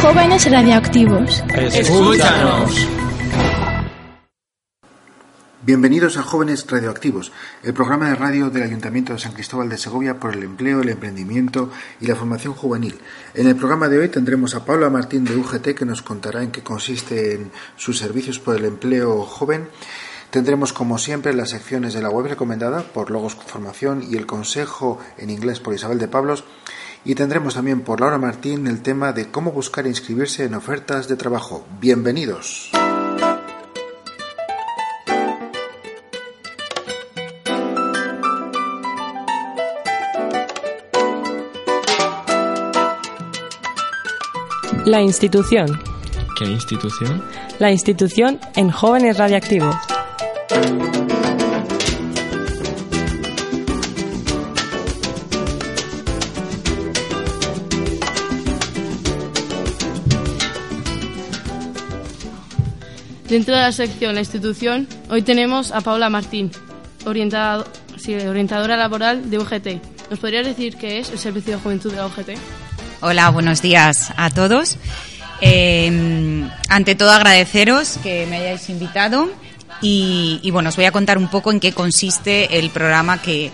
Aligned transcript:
Jóvenes 0.00 0.48
radioactivos. 0.48 1.42
Escúchanos. 1.72 2.88
Bienvenidos 5.62 6.16
a 6.16 6.22
Jóvenes 6.22 6.64
Radioactivos, 6.70 7.32
el 7.64 7.74
programa 7.74 8.08
de 8.08 8.14
radio 8.14 8.48
del 8.48 8.62
Ayuntamiento 8.62 9.12
de 9.12 9.18
San 9.18 9.32
Cristóbal 9.32 9.68
de 9.68 9.76
Segovia 9.76 10.20
por 10.20 10.34
el 10.34 10.44
empleo, 10.44 10.82
el 10.82 10.90
emprendimiento 10.90 11.72
y 12.00 12.06
la 12.06 12.14
formación 12.14 12.54
juvenil. 12.54 12.96
En 13.34 13.48
el 13.48 13.56
programa 13.56 13.88
de 13.88 13.98
hoy 13.98 14.08
tendremos 14.08 14.54
a 14.54 14.64
Paula 14.64 14.88
Martín 14.88 15.24
de 15.24 15.34
UGT 15.34 15.74
que 15.74 15.84
nos 15.84 16.00
contará 16.00 16.44
en 16.44 16.52
qué 16.52 16.62
consisten 16.62 17.50
sus 17.76 17.98
servicios 17.98 18.38
por 18.38 18.56
el 18.56 18.66
empleo 18.66 19.24
joven. 19.24 19.68
Tendremos 20.30 20.72
como 20.72 20.98
siempre 20.98 21.34
las 21.34 21.50
secciones 21.50 21.92
de 21.92 22.02
la 22.02 22.10
web 22.10 22.26
recomendada 22.26 22.82
por 22.82 23.10
Logos 23.10 23.34
Formación 23.34 24.04
y 24.08 24.16
el 24.16 24.26
consejo 24.26 25.00
en 25.16 25.30
inglés 25.30 25.58
por 25.58 25.74
Isabel 25.74 25.98
de 25.98 26.06
Pablos 26.06 26.44
y 27.04 27.14
tendremos 27.14 27.54
también 27.54 27.82
por 27.82 28.00
Laura 28.00 28.18
Martín 28.18 28.66
el 28.66 28.82
tema 28.82 29.12
de 29.12 29.30
cómo 29.30 29.52
buscar 29.52 29.86
e 29.86 29.88
inscribirse 29.90 30.44
en 30.44 30.54
ofertas 30.54 31.08
de 31.08 31.16
trabajo. 31.16 31.66
Bienvenidos. 31.80 32.70
La 44.84 45.02
institución. 45.02 45.78
¿Qué 46.38 46.46
institución? 46.46 47.22
La 47.58 47.70
institución 47.70 48.40
en 48.56 48.70
jóvenes 48.70 49.18
radioactivos. 49.18 49.76
Dentro 63.28 63.54
de 63.54 63.60
la 63.60 63.72
sección 63.72 64.14
La 64.14 64.20
institución, 64.20 64.88
hoy 65.10 65.20
tenemos 65.20 65.70
a 65.72 65.82
Paula 65.82 66.08
Martín, 66.08 66.50
orientadora 67.04 68.76
laboral 68.76 69.28
de 69.28 69.38
UGT. 69.38 70.08
¿Nos 70.08 70.18
podrías 70.18 70.46
decir 70.46 70.76
qué 70.78 70.98
es 70.98 71.10
el 71.10 71.18
Servicio 71.18 71.56
de 71.56 71.62
Juventud 71.62 71.90
de 71.90 71.98
la 71.98 72.06
UGT? 72.06 72.30
Hola, 73.02 73.28
buenos 73.28 73.60
días 73.60 74.14
a 74.16 74.30
todos. 74.30 74.78
Eh, 75.42 76.42
ante 76.70 76.94
todo 76.94 77.12
agradeceros 77.12 77.98
que 78.02 78.26
me 78.30 78.38
hayáis 78.38 78.70
invitado 78.70 79.28
y, 79.82 80.40
y, 80.42 80.50
bueno, 80.50 80.70
os 80.70 80.76
voy 80.76 80.86
a 80.86 80.90
contar 80.90 81.18
un 81.18 81.28
poco 81.28 81.52
en 81.52 81.60
qué 81.60 81.72
consiste 81.72 82.58
el 82.58 82.70
programa 82.70 83.20
que, 83.20 83.52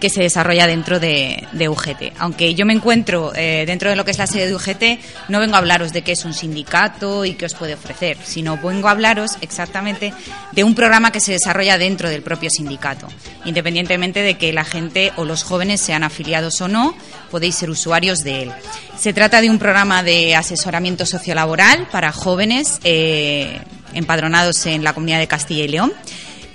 que 0.00 0.10
se 0.10 0.22
desarrolla 0.22 0.66
dentro 0.66 1.00
de, 1.00 1.46
UGT. 1.52 2.12
Aunque 2.18 2.54
yo 2.54 2.66
me 2.66 2.72
encuentro 2.72 3.32
eh, 3.34 3.64
dentro 3.66 3.90
de 3.90 3.96
lo 3.96 4.04
que 4.04 4.10
es 4.10 4.18
la 4.18 4.26
sede 4.26 4.48
de 4.48 4.54
UGT, 4.54 5.28
no 5.28 5.40
vengo 5.40 5.56
a 5.56 5.58
hablaros 5.58 5.92
de 5.92 6.02
qué 6.02 6.12
es 6.12 6.24
un 6.24 6.34
sindicato 6.34 7.24
y 7.24 7.34
qué 7.34 7.46
os 7.46 7.54
puede 7.54 7.74
ofrecer, 7.74 8.16
sino 8.22 8.58
vengo 8.58 8.88
a 8.88 8.92
hablaros 8.92 9.32
exactamente 9.40 10.12
de 10.52 10.64
un 10.64 10.74
programa 10.74 11.12
que 11.12 11.20
se 11.20 11.32
desarrolla 11.32 11.78
dentro 11.78 12.08
del 12.08 12.22
propio 12.22 12.50
sindicato. 12.50 13.08
Independientemente 13.44 14.22
de 14.22 14.34
que 14.34 14.52
la 14.52 14.64
gente 14.64 15.12
o 15.16 15.24
los 15.24 15.42
jóvenes 15.42 15.80
sean 15.80 16.02
afiliados 16.02 16.60
o 16.60 16.68
no, 16.68 16.94
podéis 17.30 17.56
ser 17.56 17.70
usuarios 17.70 18.18
de 18.20 18.42
él. 18.42 18.52
Se 18.98 19.12
trata 19.12 19.40
de 19.40 19.50
un 19.50 19.58
programa 19.58 20.02
de 20.02 20.34
asesoramiento 20.34 21.06
sociolaboral 21.06 21.86
para 21.90 22.12
jóvenes 22.12 22.80
eh, 22.84 23.60
empadronados 23.92 24.66
en 24.66 24.84
la 24.84 24.92
comunidad 24.94 25.18
de 25.18 25.26
Castilla 25.26 25.64
y 25.64 25.68
León 25.68 25.92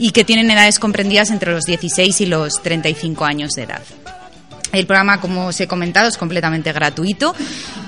y 0.02 0.12
que 0.14 0.26
tienen 0.26 0.50
edades 0.50 0.80
comprendidas 0.80 1.30
entre 1.30 1.52
los 1.52 1.64
16 1.66 2.22
y 2.22 2.26
los 2.26 2.64
35 2.64 3.24
años 3.24 3.52
de 3.52 3.64
edad. 3.64 3.84
El 4.72 4.88
programa, 4.88 5.22
como 5.22 5.46
os 5.46 5.62
he 5.62 5.68
comentado, 5.68 6.08
es 6.08 6.18
completamente 6.18 6.74
gratuito 6.74 7.36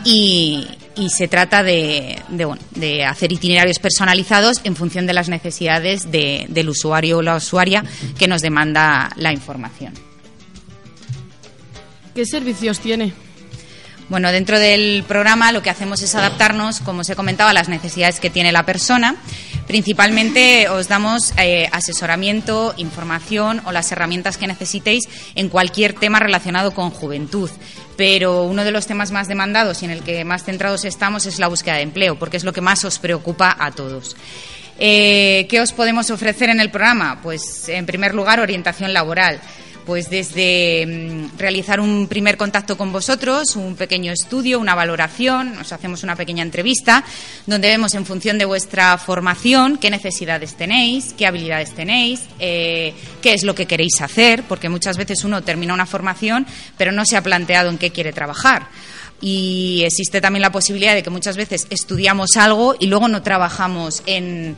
y, 0.06 0.68
se 1.09 1.28
trata 1.28 1.63
de, 1.63 2.22
bueno, 2.29 2.62
hacer 3.09 3.31
itinerarios 3.31 3.79
personalizados 3.79 4.62
en 4.63 4.75
función 4.75 5.07
de 5.07 5.13
las 5.13 5.28
necesidades 5.28 6.12
de, 6.12 6.46
del 6.50 6.69
usuario 6.69 7.18
o 7.18 7.22
la 7.23 7.35
usuaria 7.35 7.84
que 8.16 8.28
nos 8.28 8.44
demanda 8.44 9.09
la 9.16 9.34
información. 9.34 9.94
¿Qué 12.13 12.28
servicios 12.28 12.79
tiene? 12.79 13.12
Bueno, 14.09 14.31
dentro 14.31 14.59
del 14.59 15.03
programa 15.08 15.52
lo 15.52 15.62
que 15.62 15.69
hacemos 15.69 16.02
es 16.02 16.14
adaptarnos, 16.14 16.81
como 16.81 17.02
os 17.02 17.09
he 17.09 17.16
comentado, 17.16 17.50
a 17.50 17.53
las 17.53 17.69
necesidades 17.69 18.19
que 18.19 18.30
tiene 18.30 18.52
la 18.52 18.66
persona. 18.66 19.16
Principalmente 19.68 20.68
os 20.68 20.90
damos 20.90 21.34
eh, 21.38 21.69
asesoramiento, 21.72 22.74
información 22.78 23.62
o 23.66 23.72
las 23.72 23.91
herramientas 23.91 24.38
que 24.38 24.46
necesitéis 24.46 25.08
en 25.36 25.47
cualquier 25.47 25.94
tema 25.94 26.19
relacionado 26.19 26.72
con 26.74 26.90
juventud. 26.90 27.50
Pero 27.96 28.44
uno 28.44 28.66
de 28.66 28.72
los 28.72 28.88
temas 28.88 29.12
más 29.12 29.28
demandados 29.28 29.81
y 29.81 29.86
en 29.86 29.91
el 29.91 30.03
que 30.03 30.25
más 30.25 30.44
centrados 30.44 30.84
estamos 30.84 31.25
es 31.25 31.40
la 31.40 31.47
búsqueda 31.47 31.75
de 31.75 31.84
empleo, 31.84 32.20
porque 32.20 32.38
es 32.38 32.44
lo 32.44 32.52
que 32.52 32.62
más 32.62 32.84
os 32.84 33.00
preocupa 33.00 33.56
a 33.58 33.72
todos. 33.72 34.18
Eh, 34.80 35.46
¿Qué 35.50 35.62
os 35.62 35.72
podemos 35.72 36.09
ofrecer 36.09 36.50
en 36.50 36.59
el 36.59 36.72
programa? 36.72 37.20
Pues, 37.22 37.70
en 37.70 37.85
primer 37.85 38.14
lugar, 38.14 38.40
orientación 38.40 38.91
laboral 38.91 39.40
pues 39.86 40.10
desde 40.10 40.86
mm, 40.86 41.38
realizar 41.38 41.80
un 41.80 42.08
primer 42.08 42.38
contacto 42.38 42.78
con 42.78 42.92
vosotros, 42.92 43.56
un 43.56 43.76
pequeño 43.76 44.12
estudio, 44.12 44.60
una 44.60 44.76
valoración, 44.76 45.56
nos 45.56 45.72
hacemos 45.74 46.04
una 46.04 46.16
pequeña 46.16 46.44
entrevista, 46.44 47.04
donde 47.46 47.68
vemos 47.68 47.94
en 47.94 48.06
función 48.06 48.38
de 48.38 48.46
vuestra 48.46 48.98
formación 48.98 49.78
qué 49.78 49.90
necesidades 49.90 50.56
tenéis, 50.56 51.14
qué 51.18 51.28
habilidades 51.28 51.72
tenéis, 51.72 52.22
eh, 52.40 52.94
qué 53.22 53.34
es 53.34 53.44
lo 53.44 53.56
que 53.56 53.66
queréis 53.66 54.02
hacer, 54.02 54.44
porque 54.44 54.70
muchas 54.70 54.98
veces 54.98 55.24
uno 55.24 55.44
termina 55.44 55.74
una 55.74 55.86
formación 55.86 56.46
pero 56.78 56.92
no 56.92 57.06
se 57.06 57.18
ha 57.18 57.24
planteado 57.24 57.70
en 57.70 57.78
qué 57.78 57.92
quiere 57.92 58.14
trabajar. 58.14 58.68
Y 59.22 59.84
existe 59.86 60.20
también 60.20 60.42
la 60.42 60.52
posibilidad 60.52 60.94
de 60.94 61.04
que 61.04 61.10
muchas 61.10 61.38
veces 61.38 61.68
estudiamos 61.70 62.36
algo 62.36 62.76
y 62.78 62.88
luego 62.88 63.08
no 63.08 63.22
trabajamos 63.22 64.04
en, 64.06 64.58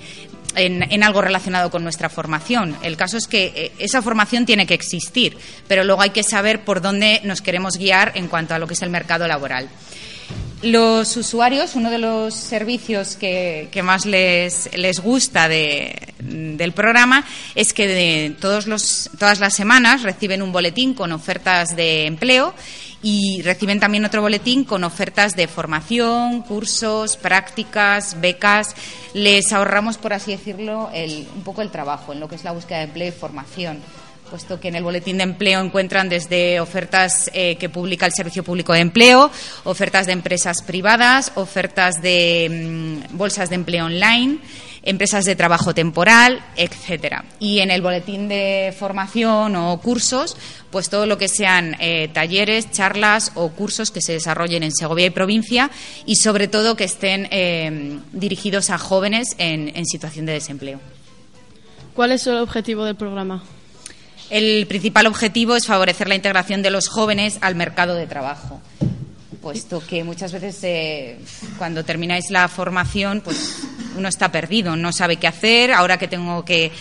en, 0.55 1.03
algo 1.03 1.21
relacionado 1.21 1.69
con 1.69 1.83
nuestra 1.83 2.09
formación. 2.09 2.75
El 2.81 2.97
caso 2.97 3.17
es 3.17 3.27
que 3.27 3.53
eh, 3.55 3.71
esa 3.79 4.01
formación 4.01 4.45
tiene 4.45 4.65
que 4.65 4.73
existir, 4.73 5.37
pero 5.67 5.83
luego 5.83 6.01
hay 6.01 6.11
que 6.11 6.23
saber 6.23 6.61
por 6.61 6.81
dónde 6.81 7.21
nos 7.23 7.41
queremos 7.41 7.77
guiar 7.77 8.11
en 8.15 8.27
cuanto 8.27 8.53
a 8.53 8.59
lo 8.59 8.67
que 8.67 8.73
es 8.73 8.81
el 8.81 8.89
mercado 8.89 9.27
laboral. 9.27 9.69
Los 10.61 11.15
usuarios, 11.17 11.75
uno 11.75 11.91
de 11.91 11.99
los 11.99 12.33
servicios 12.33 13.15
que, 13.15 13.67
que 13.71 13.83
más 13.83 14.05
les, 14.05 14.69
les 14.75 14.99
gusta 14.99 15.47
de, 15.47 15.95
del 16.19 16.71
programa 16.71 17.23
es 17.53 17.73
que 17.73 17.87
de 17.87 18.35
todos 18.39 18.65
los, 18.65 19.09
todas 19.19 19.39
las 19.39 19.53
semanas 19.53 20.01
reciben 20.01 20.41
un 20.41 20.51
boletín 20.51 20.93
con 20.93 21.11
ofertas 21.11 21.75
de 21.75 22.07
empleo 22.07 22.55
y 23.05 23.43
reciben 23.43 23.79
también 23.79 24.03
otro 24.03 24.23
boletín 24.23 24.63
con 24.63 24.83
ofertas 24.83 25.35
de 25.35 25.47
formación, 25.47 26.41
cursos, 26.41 27.17
prácticas, 27.17 28.19
becas. 28.19 28.75
Les 29.13 29.53
ahorramos, 29.53 29.99
por 29.99 30.11
así 30.11 30.31
decirlo, 30.31 30.89
el, 30.91 31.27
un 31.35 31.43
poco 31.43 31.61
el 31.61 31.69
trabajo 31.69 32.13
en 32.13 32.19
lo 32.19 32.27
que 32.27 32.33
es 32.33 32.43
la 32.43 32.51
búsqueda 32.51 32.79
de 32.79 32.85
empleo 32.85 33.09
y 33.09 33.11
formación 33.11 33.79
puesto 34.27 34.59
que 34.59 34.69
en 34.69 34.75
el 34.75 34.83
boletín 34.83 35.17
de 35.17 35.23
empleo 35.23 35.61
encuentran 35.61 36.09
desde 36.09 36.59
ofertas 36.59 37.29
eh, 37.35 37.57
que 37.57 37.69
publica 37.69 38.07
el 38.07 38.11
Servicio 38.11 38.43
Público 38.43 38.73
de 38.73 38.79
Empleo, 38.79 39.29
ofertas 39.65 40.07
de 40.07 40.13
empresas 40.13 40.63
privadas, 40.63 41.31
ofertas 41.35 42.01
de 42.01 42.49
mmm, 42.49 43.17
bolsas 43.17 43.49
de 43.49 43.55
empleo 43.55 43.85
online, 43.85 44.39
empresas 44.85 45.25
de 45.25 45.35
trabajo 45.35 45.73
temporal, 45.73 46.41
etcétera. 46.55 47.25
Y 47.39 47.59
en 47.59 47.71
el 47.71 47.81
boletín 47.81 48.27
de 48.27 48.73
formación 48.77 49.55
o 49.55 49.79
cursos, 49.81 50.37
pues 50.69 50.89
todo 50.89 51.05
lo 51.07 51.17
que 51.17 51.27
sean 51.27 51.75
eh, 51.79 52.07
talleres, 52.13 52.71
charlas 52.71 53.31
o 53.35 53.49
cursos 53.49 53.91
que 53.91 54.01
se 54.01 54.13
desarrollen 54.13 54.63
en 54.63 54.71
Segovia 54.71 55.07
y 55.07 55.09
provincia 55.09 55.71
y 56.05 56.17
sobre 56.17 56.47
todo 56.47 56.77
que 56.77 56.83
estén 56.85 57.27
eh, 57.31 57.99
dirigidos 58.13 58.69
a 58.69 58.77
jóvenes 58.77 59.35
en, 59.39 59.75
en 59.75 59.85
situación 59.85 60.25
de 60.25 60.33
desempleo. 60.33 60.79
¿Cuál 61.95 62.11
es 62.11 62.27
el 62.27 62.37
objetivo 62.37 62.85
del 62.85 62.95
programa? 62.95 63.43
El 64.29 64.65
principal 64.67 65.05
objetivo 65.07 65.55
es 65.55 65.65
favorecer 65.65 66.07
la 66.07 66.15
integración 66.15 66.61
de 66.61 66.71
los 66.71 66.87
jóvenes 66.87 67.37
al 67.41 67.55
mercado 67.55 67.95
de 67.95 68.07
trabajo, 68.07 68.59
puesto 69.41 69.85
que 69.85 70.03
muchas 70.03 70.31
veces 70.31 70.59
eh, 70.63 71.19
cuando 71.57 71.85
termináis 71.85 72.31
la 72.31 72.47
formación, 72.47 73.21
pues 73.21 73.61
uno 73.95 74.07
está 74.07 74.31
perdido, 74.31 74.75
no 74.75 74.91
sabe 74.91 75.17
qué 75.17 75.27
hacer, 75.27 75.71
ahora 75.71 75.97
que 75.97 76.07
tengo 76.07 76.43
que 76.45 76.71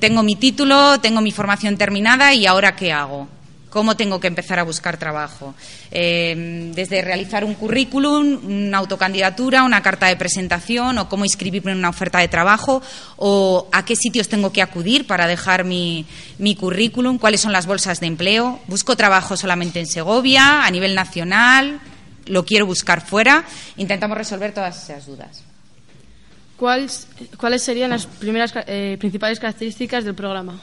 tengo 0.00 0.22
mi 0.22 0.36
título, 0.36 1.00
tengo 1.00 1.20
mi 1.20 1.32
formación 1.32 1.76
terminada 1.76 2.34
y 2.34 2.46
ahora 2.46 2.76
qué 2.76 2.92
hago. 2.92 3.28
¿Cómo 3.74 3.96
tengo 3.96 4.20
que 4.20 4.28
empezar 4.28 4.60
a 4.60 4.62
buscar 4.62 4.98
trabajo? 4.98 5.52
Eh, 5.90 6.70
desde 6.76 7.02
realizar 7.02 7.44
un 7.44 7.54
currículum, 7.54 8.38
una 8.46 8.78
autocandidatura, 8.78 9.64
una 9.64 9.82
carta 9.82 10.06
de 10.06 10.14
presentación 10.14 10.96
o 10.98 11.08
cómo 11.08 11.24
inscribirme 11.24 11.72
en 11.72 11.78
una 11.78 11.88
oferta 11.88 12.20
de 12.20 12.28
trabajo 12.28 12.82
o 13.16 13.66
a 13.72 13.84
qué 13.84 13.96
sitios 13.96 14.28
tengo 14.28 14.52
que 14.52 14.62
acudir 14.62 15.08
para 15.08 15.26
dejar 15.26 15.64
mi, 15.64 16.06
mi 16.38 16.54
currículum, 16.54 17.18
cuáles 17.18 17.40
son 17.40 17.50
las 17.50 17.66
bolsas 17.66 17.98
de 17.98 18.06
empleo. 18.06 18.60
¿Busco 18.68 18.94
trabajo 18.94 19.36
solamente 19.36 19.80
en 19.80 19.88
Segovia, 19.88 20.64
a 20.64 20.70
nivel 20.70 20.94
nacional? 20.94 21.80
¿Lo 22.26 22.44
quiero 22.44 22.66
buscar 22.66 23.04
fuera? 23.04 23.44
Intentamos 23.76 24.16
resolver 24.16 24.54
todas 24.54 24.84
esas 24.84 25.04
dudas. 25.06 25.43
¿Cuáles, 26.56 27.08
serían 27.58 27.90
las 27.90 28.06
primeras, 28.06 28.52
eh, 28.66 28.96
principales 28.98 29.40
características 29.40 30.04
del 30.04 30.14
programa? 30.14 30.60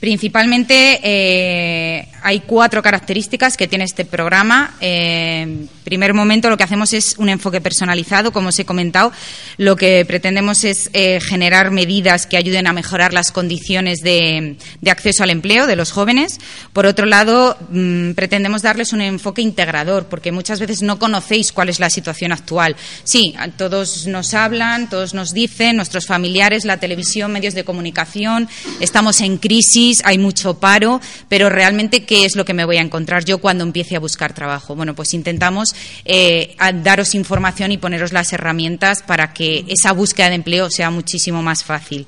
Principalmente 0.00 1.00
eh, 1.02 2.08
hay 2.22 2.40
cuatro 2.40 2.82
características 2.82 3.56
que 3.56 3.66
tiene 3.66 3.84
este 3.84 4.04
programa. 4.04 4.74
Eh, 4.80 5.66
primer 5.84 6.12
momento 6.12 6.50
lo 6.50 6.58
que 6.58 6.64
hacemos 6.64 6.92
es 6.92 7.14
un 7.16 7.30
enfoque 7.30 7.62
personalizado, 7.62 8.30
como 8.30 8.50
os 8.50 8.58
he 8.58 8.66
comentado. 8.66 9.10
Lo 9.56 9.74
que 9.76 10.04
pretendemos 10.04 10.64
es 10.64 10.90
eh, 10.92 11.18
generar 11.22 11.70
medidas 11.70 12.26
que 12.26 12.36
ayuden 12.36 12.66
a 12.66 12.74
mejorar 12.74 13.14
las 13.14 13.32
condiciones 13.32 14.00
de, 14.02 14.56
acceso 14.86 15.22
al 15.22 15.30
empleo 15.30 15.66
de 15.66 15.76
los 15.76 15.92
jóvenes. 15.92 16.40
Por 16.74 16.84
otro 16.84 17.06
lado, 17.06 17.56
mmm, 17.70 18.10
pretendemos 18.12 18.60
darles 18.60 18.92
un 18.92 19.00
enfoque 19.00 19.40
integrador, 19.40 20.06
porque 20.06 20.30
muchas 20.30 20.60
veces 20.60 20.82
no 20.82 20.98
conocéis 20.98 21.52
cuál 21.52 21.70
es 21.70 21.80
la 21.80 21.88
situación 21.88 22.32
actual. 22.32 22.76
Sí, 23.04 23.34
todos 23.56 24.06
nos 24.06 24.34
hablan, 24.34 24.90
todos 24.90 25.14
nos 25.14 25.32
dicen, 25.32 25.76
nuestros 25.76 26.04
familiares, 26.04 26.66
la 26.66 26.76
televisión, 26.76 27.32
medios 27.32 27.54
de 27.54 27.64
comunicación, 27.64 28.48
estamos 28.80 29.22
en 29.22 29.38
crisis 29.38 29.85
hay 30.04 30.18
mucho 30.18 30.58
paro, 30.58 31.00
pero 31.28 31.48
realmente, 31.48 32.04
¿qué 32.04 32.24
es 32.24 32.36
lo 32.36 32.44
que 32.44 32.54
me 32.54 32.64
voy 32.64 32.76
a 32.76 32.82
encontrar 32.82 33.24
yo 33.24 33.38
cuando 33.38 33.64
empiece 33.64 33.96
a 33.96 34.00
buscar 34.00 34.32
trabajo? 34.32 34.74
Bueno, 34.74 34.94
pues 34.94 35.14
intentamos 35.14 35.74
eh, 36.04 36.56
daros 36.82 37.14
información 37.14 37.72
y 37.72 37.78
poneros 37.78 38.12
las 38.12 38.32
herramientas 38.32 39.02
para 39.02 39.32
que 39.32 39.64
esa 39.68 39.92
búsqueda 39.92 40.28
de 40.28 40.36
empleo 40.36 40.70
sea 40.70 40.90
muchísimo 40.90 41.42
más 41.42 41.64
fácil. 41.64 42.06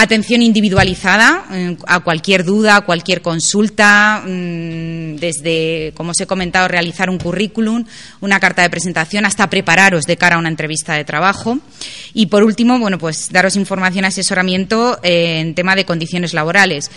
Atención 0.00 0.42
individualizada 0.42 1.44
eh, 1.50 1.76
a 1.88 1.98
cualquier 1.98 2.44
duda, 2.44 2.76
a 2.76 2.80
cualquier 2.82 3.20
consulta, 3.20 4.22
mmm, 4.24 5.16
desde, 5.16 5.92
como 5.96 6.12
os 6.12 6.20
he 6.20 6.26
comentado, 6.26 6.68
realizar 6.68 7.10
un 7.10 7.18
currículum, 7.18 7.84
una 8.20 8.38
carta 8.38 8.62
de 8.62 8.70
presentación, 8.70 9.26
hasta 9.26 9.50
prepararos 9.50 10.04
de 10.04 10.16
cara 10.16 10.36
a 10.36 10.38
una 10.38 10.50
entrevista 10.50 10.94
de 10.94 11.04
trabajo. 11.04 11.58
Y 12.14 12.26
por 12.26 12.44
último, 12.44 12.78
bueno, 12.78 12.98
pues 12.98 13.30
daros 13.32 13.56
información 13.56 14.04
y 14.04 14.06
asesoramiento 14.06 15.00
eh, 15.02 15.40
en 15.40 15.56
tema 15.56 15.74
de 15.74 15.84
condiciones 15.84 16.32
laborales 16.32 16.92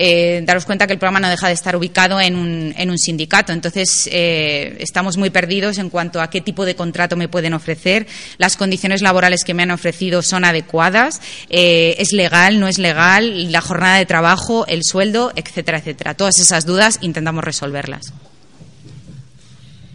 eh, 0.00 0.42
daros 0.44 0.64
cuenta 0.64 0.86
que 0.86 0.92
el 0.92 0.98
programa 1.00 1.18
no 1.18 1.28
deja 1.28 1.48
de 1.48 1.54
estar 1.54 1.74
ubicado 1.74 2.20
en 2.20 2.36
un, 2.36 2.72
en 2.76 2.90
un 2.90 2.98
sindicato. 2.98 3.52
Entonces, 3.52 4.08
eh, 4.12 4.76
estamos 4.78 5.16
muy 5.16 5.30
perdidos 5.30 5.76
en 5.78 5.90
cuanto 5.90 6.20
a 6.20 6.30
qué 6.30 6.40
tipo 6.40 6.64
de 6.64 6.76
contrato 6.76 7.16
me 7.16 7.26
pueden 7.26 7.52
ofrecer. 7.52 8.06
Las 8.38 8.56
condiciones 8.56 9.02
laborales 9.02 9.42
que 9.42 9.54
me 9.54 9.64
han 9.64 9.72
ofrecido 9.72 10.22
son 10.22 10.44
adecuadas. 10.44 11.20
Eh, 11.50 11.96
¿Es 11.98 12.12
legal? 12.12 12.60
¿No 12.60 12.68
es 12.68 12.78
legal? 12.78 13.50
La 13.50 13.60
jornada 13.60 13.98
de 13.98 14.06
trabajo, 14.06 14.66
el 14.68 14.84
sueldo, 14.84 15.32
etcétera, 15.34 15.78
etcétera. 15.78 16.14
Todas 16.14 16.38
esas 16.38 16.64
dudas 16.64 16.98
intentamos 17.00 17.42
resolverlas. 17.42 18.12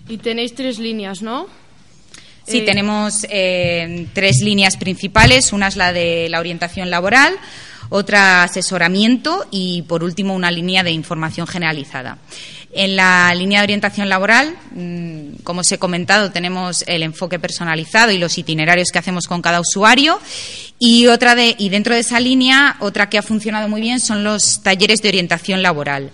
Y 0.09 0.17
tenéis 0.17 0.53
tres 0.53 0.79
líneas, 0.79 1.21
¿no? 1.21 1.47
Sí, 2.45 2.61
tenemos 2.61 3.25
eh, 3.29 4.07
tres 4.13 4.41
líneas 4.41 4.75
principales. 4.75 5.53
Una 5.53 5.69
es 5.69 5.77
la 5.77 5.93
de 5.93 6.27
la 6.29 6.39
orientación 6.39 6.89
laboral, 6.89 7.33
otra 7.95 8.41
asesoramiento 8.41 9.45
y, 9.51 9.83
por 9.83 10.03
último, 10.03 10.33
una 10.33 10.49
línea 10.49 10.81
de 10.81 10.89
información 10.89 11.45
generalizada. 11.45 12.17
En 12.71 12.95
la 12.95 13.31
línea 13.35 13.59
de 13.59 13.65
orientación 13.65 14.09
laboral, 14.09 14.55
mm, 14.71 15.43
como 15.43 15.61
os 15.61 15.71
he 15.71 15.77
comentado, 15.77 16.31
tenemos 16.31 16.83
el 16.87 17.03
enfoque 17.03 17.37
personalizado 17.37 18.11
y 18.11 18.17
los 18.17 18.35
itinerarios 18.39 18.89
que 18.91 18.97
hacemos 18.97 19.27
con 19.27 19.43
cada 19.43 19.61
usuario. 19.61 20.19
Y, 20.79 21.05
otra 21.05 21.35
de, 21.35 21.55
y 21.59 21.69
dentro 21.69 21.93
de 21.93 21.99
esa 21.99 22.19
línea, 22.19 22.77
otra 22.79 23.09
que 23.09 23.19
ha 23.19 23.21
funcionado 23.21 23.69
muy 23.69 23.79
bien 23.79 23.99
son 23.99 24.23
los 24.23 24.63
talleres 24.63 25.03
de 25.03 25.09
orientación 25.09 25.61
laboral. 25.61 26.09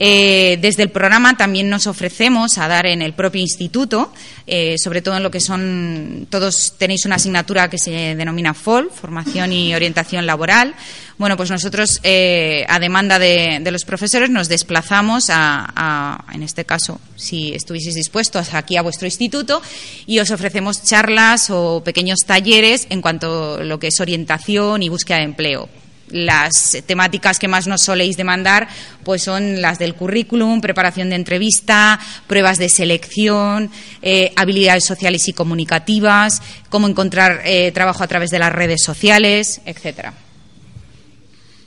Eh, 0.00 0.58
desde 0.60 0.84
el 0.84 0.90
programa 0.90 1.36
también 1.36 1.68
nos 1.68 1.88
ofrecemos 1.88 2.56
a 2.58 2.68
dar 2.68 2.86
en 2.86 3.02
el 3.02 3.14
propio 3.14 3.40
instituto, 3.40 4.12
eh, 4.46 4.76
sobre 4.78 5.02
todo 5.02 5.16
en 5.16 5.24
lo 5.24 5.32
que 5.32 5.40
son, 5.40 6.28
todos 6.30 6.74
tenéis 6.78 7.04
una 7.04 7.16
asignatura 7.16 7.68
que 7.68 7.78
se 7.78 8.14
denomina 8.14 8.54
FOL, 8.54 8.92
Formación 8.92 9.52
y 9.52 9.74
Orientación 9.74 10.24
Laboral. 10.24 10.76
Bueno, 11.18 11.36
pues 11.36 11.50
nosotros, 11.50 11.98
eh, 12.04 12.64
a 12.68 12.78
demanda 12.78 13.18
de, 13.18 13.60
los 13.72 13.84
profesores, 13.84 14.30
nos 14.30 14.48
desplazamos 14.48 15.30
a, 15.30 16.24
en 16.32 16.44
este 16.44 16.64
caso, 16.64 17.00
si 17.16 17.52
estuvieseis 17.52 17.96
dispuestos, 17.96 18.54
aquí 18.54 18.76
a 18.76 18.82
vuestro 18.82 19.08
instituto 19.08 19.60
y 20.06 20.20
os 20.20 20.30
ofrecemos 20.30 20.84
charlas 20.84 21.50
o 21.50 21.82
pequeños 21.84 22.20
talleres 22.24 22.86
en 22.90 23.02
cuanto 23.02 23.56
a 23.56 23.64
lo 23.64 23.80
que 23.80 23.88
es 23.88 23.98
orientación 23.98 24.84
y 24.84 24.88
búsqueda 24.90 25.18
de 25.18 25.24
empleo 25.24 25.68
las 26.10 26.76
temáticas 26.86 27.38
que 27.38 27.48
más 27.48 27.66
nos 27.66 27.82
soléis 27.82 28.16
demandar 28.16 28.68
pues 29.04 29.22
son 29.22 29.62
las 29.62 29.78
del 29.78 29.94
currículum, 29.94 30.60
preparación 30.60 31.10
de 31.10 31.16
entrevista, 31.16 31.98
pruebas 32.26 32.58
de 32.58 32.68
selección, 32.68 33.70
eh, 34.02 34.32
habilidades 34.36 34.84
sociales 34.84 35.26
y 35.28 35.32
comunicativas, 35.32 36.42
cómo 36.68 36.88
encontrar 36.88 37.40
eh, 37.44 37.72
trabajo 37.72 38.04
a 38.04 38.06
través 38.06 38.30
de 38.30 38.38
las 38.38 38.52
redes 38.52 38.82
sociales, 38.82 39.60
etcétera. 39.64 40.12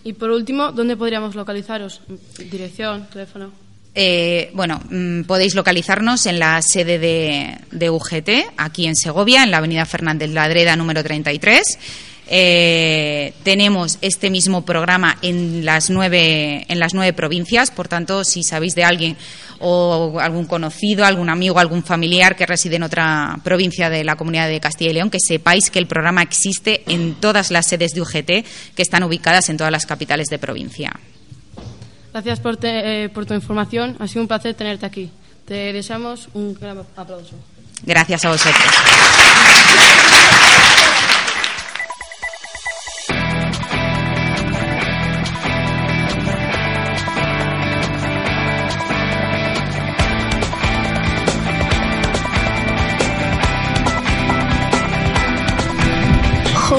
Y 0.04 0.14
por 0.14 0.32
último, 0.32 0.72
¿dónde 0.72 0.98
podríamos 0.98 1.36
localizaros? 1.36 2.02
Dirección, 2.38 3.08
teléfono. 3.12 3.52
Eh, 3.94 4.52
bueno, 4.54 4.82
mmm, 4.90 5.24
podéis 5.24 5.54
localizarnos 5.54 6.26
en 6.26 6.40
la 6.40 6.62
sede 6.62 6.98
de, 6.98 7.58
de, 7.72 7.90
UGT, 7.90 8.54
aquí 8.58 8.88
en 8.88 8.96
Segovia, 8.96 9.44
en 9.44 9.52
la 9.52 9.58
avenida 9.58 9.86
Fernández 9.86 10.30
Ladreda, 10.30 10.76
número 10.76 11.04
33. 11.04 11.78
Eh, 12.34 13.34
tenemos 13.44 13.98
este 14.00 14.30
mismo 14.30 14.64
programa 14.64 15.18
en 15.22 15.66
las 15.66 15.90
nueve 15.90 16.66
en 16.70 16.80
las 16.80 16.94
nueve 16.94 17.12
provincias, 17.12 17.72
por 17.72 17.90
tanto, 17.90 18.24
si 18.24 18.42
sabéis 18.42 18.74
de 18.74 18.86
alguien 18.86 19.18
o 19.60 20.18
algún 20.18 20.46
conocido, 20.46 21.04
algún 21.04 21.30
amigo, 21.30 21.60
algún 21.60 21.84
familiar 21.84 22.38
que 22.38 22.46
reside 22.46 22.78
en 22.78 22.84
otra 22.84 23.38
provincia 23.44 23.90
de 23.90 24.06
la 24.06 24.16
comunidad 24.16 24.48
de 24.48 24.62
Castilla 24.62 24.92
y 24.92 24.94
León, 24.94 25.10
que 25.10 25.20
sepáis 25.20 25.70
que 25.70 25.80
el 25.80 25.88
programa 25.88 26.22
existe 26.22 26.84
en 26.88 27.16
todas 27.16 27.52
las 27.52 27.68
sedes 27.68 27.92
de 27.92 28.00
UGT 28.00 28.46
que 28.76 28.82
están 28.82 29.04
ubicadas 29.04 29.50
en 29.50 29.58
todas 29.58 29.72
las 29.74 29.86
capitales 29.86 30.28
de 30.30 30.40
provincia. 30.40 30.94
Gracias 32.14 32.40
por, 32.40 32.56
te, 32.56 33.04
eh, 33.04 33.10
por 33.10 33.26
tu 33.26 33.34
información. 33.34 33.98
Ha 34.00 34.08
sido 34.08 34.22
un 34.22 34.30
placer 34.30 34.54
tenerte 34.54 34.86
aquí. 34.86 35.12
Te 35.46 35.74
deseamos 35.74 36.30
un 36.34 36.54
gran 36.54 36.78
aplauso. 36.96 37.36
Gracias 37.84 38.24
a 38.24 38.30
vosotros. 38.30 38.64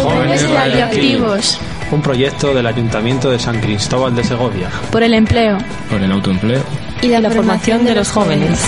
Jóvenes 0.03 0.51
Radioactivos. 0.51 1.59
Un 1.93 2.03
proyecto 2.03 2.53
del 2.53 2.67
Ayuntamiento 2.67 3.31
de 3.31 3.39
San 3.39 3.61
Cristóbal 3.61 4.15
de 4.17 4.25
Segovia. 4.25 4.69
Por 4.91 5.03
el 5.03 5.15
empleo. 5.15 5.59
Por 5.89 6.03
el 6.03 6.11
autoempleo. 6.11 6.63
Y 7.03 7.09
la, 7.09 7.21
la 7.21 7.31
formación 7.31 7.85
de 7.85 7.95
los 7.95 8.11
jóvenes. 8.11 8.61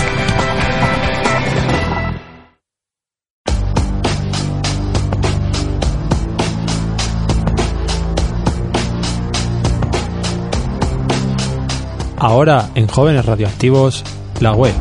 Ahora 12.17 12.71
en 12.75 12.87
Jóvenes 12.87 13.27
Radioactivos, 13.27 14.03
la 14.41 14.53
web. 14.53 14.73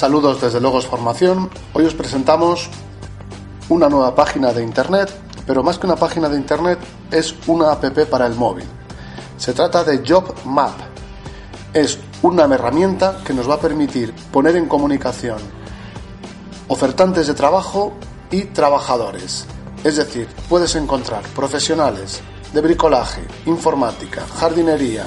Saludos 0.00 0.40
desde 0.40 0.62
Logos 0.62 0.86
Formación. 0.86 1.50
Hoy 1.74 1.84
os 1.84 1.92
presentamos 1.92 2.70
una 3.68 3.86
nueva 3.90 4.14
página 4.14 4.50
de 4.50 4.62
Internet, 4.62 5.10
pero 5.46 5.62
más 5.62 5.78
que 5.78 5.86
una 5.86 5.96
página 5.96 6.30
de 6.30 6.38
Internet 6.38 6.78
es 7.10 7.34
una 7.46 7.70
app 7.70 7.84
para 8.08 8.26
el 8.26 8.34
móvil. 8.34 8.64
Se 9.36 9.52
trata 9.52 9.84
de 9.84 10.02
Job 10.02 10.34
Map. 10.46 10.72
Es 11.74 11.98
una 12.22 12.44
herramienta 12.44 13.20
que 13.26 13.34
nos 13.34 13.46
va 13.46 13.56
a 13.56 13.60
permitir 13.60 14.14
poner 14.32 14.56
en 14.56 14.68
comunicación 14.68 15.36
ofertantes 16.68 17.26
de 17.26 17.34
trabajo 17.34 17.92
y 18.30 18.44
trabajadores. 18.44 19.44
Es 19.84 19.96
decir, 19.96 20.28
puedes 20.48 20.76
encontrar 20.76 21.24
profesionales 21.36 22.22
de 22.54 22.60
bricolaje, 22.62 23.20
informática, 23.44 24.22
jardinería, 24.38 25.04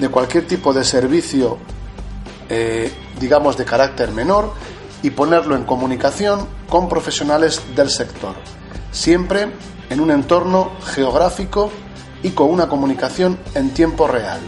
de 0.00 0.08
cualquier 0.08 0.48
tipo 0.48 0.72
de 0.72 0.84
servicio 0.84 1.58
eh, 2.48 2.92
digamos, 3.18 3.56
de 3.56 3.64
carácter 3.64 4.10
menor 4.12 4.52
y 5.02 5.10
ponerlo 5.10 5.56
en 5.56 5.64
comunicación 5.64 6.48
con 6.68 6.88
profesionales 6.88 7.62
del 7.74 7.90
sector. 7.90 8.34
Siempre 8.90 9.48
en 9.90 10.00
un 10.00 10.10
entorno 10.10 10.72
geográfico 10.84 11.70
y 12.22 12.30
con 12.30 12.50
una 12.50 12.68
comunicación 12.68 13.38
en 13.54 13.70
tiempo 13.70 14.06
real. 14.06 14.40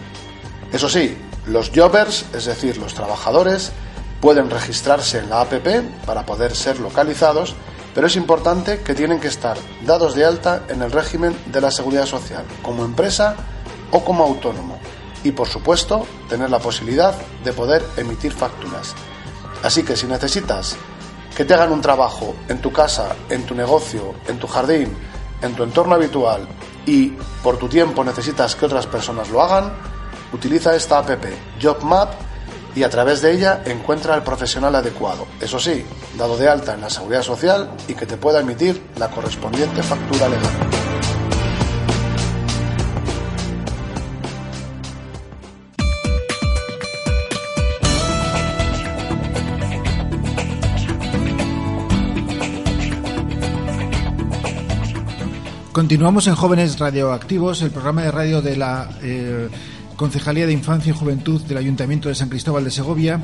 Eso 0.73 0.88
sí, 0.88 1.17
los 1.47 1.71
jobbers, 1.75 2.26
es 2.35 2.47
decir, 2.47 2.78
los 2.78 2.95
trabajadores, 2.95 3.73
pueden 4.21 4.50
registrarse 4.50 5.19
en 5.19 5.31
la 5.31 5.43
APP 5.43 6.05
para 6.05 6.26
poder 6.26 6.55
ser 6.57 6.81
localizados, 6.81 7.55
pero 7.95 8.07
es 8.07 8.17
importante 8.17 8.81
que 8.81 8.95
tienen 8.95 9.21
que 9.21 9.28
estar 9.28 9.57
dados 9.87 10.14
de 10.14 10.25
alta 10.25 10.64
en 10.69 10.83
el 10.83 10.90
régimen 10.90 11.37
de 11.47 11.61
la 11.61 11.71
seguridad 11.71 12.07
social, 12.07 12.45
como 12.62 12.85
empresa 12.85 13.37
o 13.90 14.05
como 14.05 14.25
autónomo, 14.25 14.78
y 15.25 15.32
por 15.32 15.48
supuesto 15.48 16.06
tener 16.28 16.50
la 16.50 16.58
posibilidad 16.58 17.14
de 17.44 17.52
poder 17.52 17.84
emitir 17.96 18.32
facturas. 18.32 18.94
Así 19.62 19.82
que 19.82 19.96
si 19.96 20.06
necesitas 20.06 20.76
que 21.37 21.44
te 21.44 21.54
hagan 21.54 21.72
un 21.72 21.80
trabajo 21.80 22.34
en 22.48 22.60
tu 22.60 22.72
casa, 22.72 23.14
en 23.28 23.44
tu 23.44 23.54
negocio, 23.54 24.14
en 24.26 24.38
tu 24.38 24.46
jardín, 24.46 24.96
en 25.42 25.54
tu 25.54 25.62
entorno 25.62 25.94
habitual 25.94 26.46
y 26.87 27.10
por 27.42 27.58
tu 27.58 27.68
tiempo 27.68 28.04
necesitas 28.04 28.56
que 28.56 28.66
otras 28.66 28.87
personas 28.87 29.30
lo 29.30 29.42
hagan, 29.42 29.72
utiliza 30.32 30.75
esta 30.75 30.98
app 30.98 31.25
JobMap 31.60 32.12
y 32.75 32.82
a 32.82 32.90
través 32.90 33.22
de 33.22 33.32
ella 33.32 33.62
encuentra 33.64 34.14
al 34.14 34.22
profesional 34.22 34.75
adecuado. 34.75 35.26
Eso 35.40 35.58
sí, 35.58 35.84
dado 36.16 36.37
de 36.37 36.48
alta 36.48 36.75
en 36.75 36.80
la 36.80 36.90
seguridad 36.90 37.22
social 37.22 37.70
y 37.88 37.94
que 37.94 38.06
te 38.06 38.16
pueda 38.16 38.40
emitir 38.40 38.80
la 38.96 39.10
correspondiente 39.10 39.82
factura 39.82 40.28
legal. 40.28 40.88
Continuamos 55.78 56.26
en 56.26 56.35
Jóvenes 56.35 56.76
Radioactivos, 56.80 57.62
el 57.62 57.70
programa 57.70 58.02
de 58.02 58.11
radio 58.11 58.42
de 58.42 58.56
la 58.56 58.90
eh, 59.00 59.49
Concejalía 59.94 60.44
de 60.44 60.52
Infancia 60.52 60.90
y 60.90 60.92
Juventud 60.92 61.40
del 61.42 61.56
Ayuntamiento 61.56 62.08
de 62.08 62.16
San 62.16 62.28
Cristóbal 62.28 62.64
de 62.64 62.73
Segovia. 62.73 63.20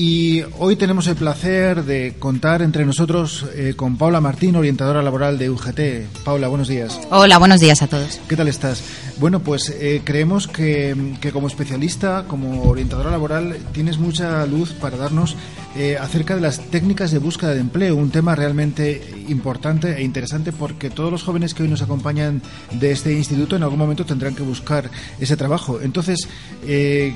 Y 0.00 0.44
hoy 0.60 0.76
tenemos 0.76 1.08
el 1.08 1.16
placer 1.16 1.82
de 1.82 2.14
contar 2.20 2.62
entre 2.62 2.86
nosotros 2.86 3.44
eh, 3.56 3.74
con 3.74 3.96
Paula 3.96 4.20
Martín, 4.20 4.54
orientadora 4.54 5.02
laboral 5.02 5.38
de 5.38 5.50
UGT. 5.50 6.22
Paula, 6.24 6.46
buenos 6.46 6.68
días. 6.68 7.00
Hola, 7.10 7.36
buenos 7.38 7.58
días 7.58 7.82
a 7.82 7.88
todos. 7.88 8.20
¿Qué 8.28 8.36
tal 8.36 8.46
estás? 8.46 8.80
Bueno, 9.18 9.40
pues 9.40 9.70
eh, 9.70 10.02
creemos 10.04 10.46
que, 10.46 11.16
que, 11.20 11.32
como 11.32 11.48
especialista, 11.48 12.26
como 12.28 12.62
orientadora 12.62 13.10
laboral, 13.10 13.56
tienes 13.72 13.98
mucha 13.98 14.46
luz 14.46 14.72
para 14.72 14.96
darnos 14.96 15.34
eh, 15.76 15.98
acerca 16.00 16.36
de 16.36 16.42
las 16.42 16.60
técnicas 16.60 17.10
de 17.10 17.18
búsqueda 17.18 17.54
de 17.54 17.60
empleo, 17.60 17.96
un 17.96 18.10
tema 18.10 18.36
realmente 18.36 19.02
importante 19.26 19.96
e 19.96 20.04
interesante 20.04 20.52
porque 20.52 20.90
todos 20.90 21.10
los 21.10 21.24
jóvenes 21.24 21.54
que 21.54 21.64
hoy 21.64 21.68
nos 21.68 21.82
acompañan 21.82 22.40
de 22.70 22.92
este 22.92 23.12
instituto 23.14 23.56
en 23.56 23.64
algún 23.64 23.80
momento 23.80 24.06
tendrán 24.06 24.36
que 24.36 24.44
buscar 24.44 24.92
ese 25.18 25.36
trabajo. 25.36 25.80
Entonces, 25.80 26.28
eh, 26.68 27.14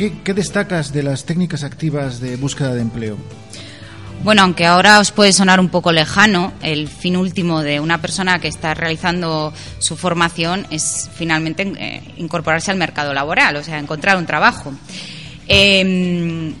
¿qué, 0.00 0.14
¿qué 0.24 0.32
destacas 0.32 0.94
de 0.94 1.02
las 1.02 1.26
técnicas 1.26 1.62
activas 1.62 2.20
de 2.20 2.36
búsqueda 2.36 2.74
de 2.74 2.80
empleo? 2.80 3.18
Bueno, 4.24 4.40
aunque 4.40 4.64
ahora 4.64 4.98
os 4.98 5.10
puede 5.10 5.34
sonar 5.34 5.60
un 5.60 5.68
poco 5.68 5.92
lejano, 5.92 6.54
el 6.62 6.88
fin 6.88 7.18
último 7.18 7.60
de 7.60 7.80
una 7.80 8.00
persona 8.00 8.38
que 8.38 8.48
está 8.48 8.72
realizando 8.72 9.52
su 9.78 9.98
formación 9.98 10.66
es 10.70 11.10
finalmente 11.14 11.70
eh, 11.76 12.02
incorporarse 12.16 12.70
al 12.70 12.78
mercado 12.78 13.12
laboral, 13.12 13.56
o 13.56 13.62
sea, 13.62 13.78
encontrar 13.78 14.16
un 14.16 14.24
trabajo. 14.24 14.72
Eh, 15.46 16.54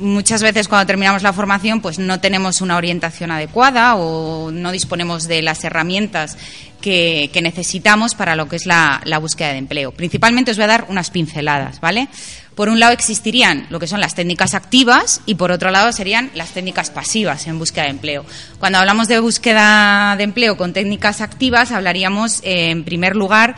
muchas 0.00 0.42
veces 0.42 0.66
cuando 0.66 0.86
terminamos 0.86 1.22
la 1.22 1.32
formación 1.32 1.80
pues 1.80 1.98
no 1.98 2.20
tenemos 2.20 2.60
una 2.60 2.76
orientación 2.76 3.30
adecuada 3.30 3.96
o 3.96 4.50
no 4.50 4.72
disponemos 4.72 5.28
de 5.28 5.42
las 5.42 5.62
herramientas 5.62 6.36
que, 6.80 7.30
necesitamos 7.42 8.14
para 8.14 8.36
lo 8.36 8.48
que 8.48 8.56
es 8.56 8.66
la, 8.66 9.00
búsqueda 9.20 9.52
de 9.52 9.58
empleo. 9.58 9.92
Principalmente 9.92 10.50
os 10.50 10.56
voy 10.56 10.64
a 10.64 10.68
dar 10.68 10.86
unas 10.88 11.10
pinceladas, 11.10 11.80
¿vale? 11.80 12.08
Por 12.54 12.68
un 12.68 12.80
lado 12.80 12.92
existirían 12.92 13.66
lo 13.70 13.78
que 13.78 13.86
son 13.86 14.00
las 14.00 14.14
técnicas 14.14 14.54
activas 14.54 15.22
y 15.24 15.36
por 15.36 15.50
otro 15.50 15.70
lado 15.70 15.92
serían 15.92 16.30
las 16.34 16.50
técnicas 16.50 16.90
pasivas 16.90 17.46
en 17.46 17.58
búsqueda 17.58 17.84
de 17.84 17.90
empleo. 17.90 18.24
Cuando 18.58 18.78
hablamos 18.78 19.08
de 19.08 19.18
búsqueda 19.18 20.14
de 20.16 20.24
empleo 20.24 20.56
con 20.56 20.72
técnicas 20.72 21.20
activas 21.20 21.72
hablaríamos 21.72 22.40
eh, 22.42 22.70
en 22.70 22.84
primer 22.84 23.16
lugar 23.16 23.56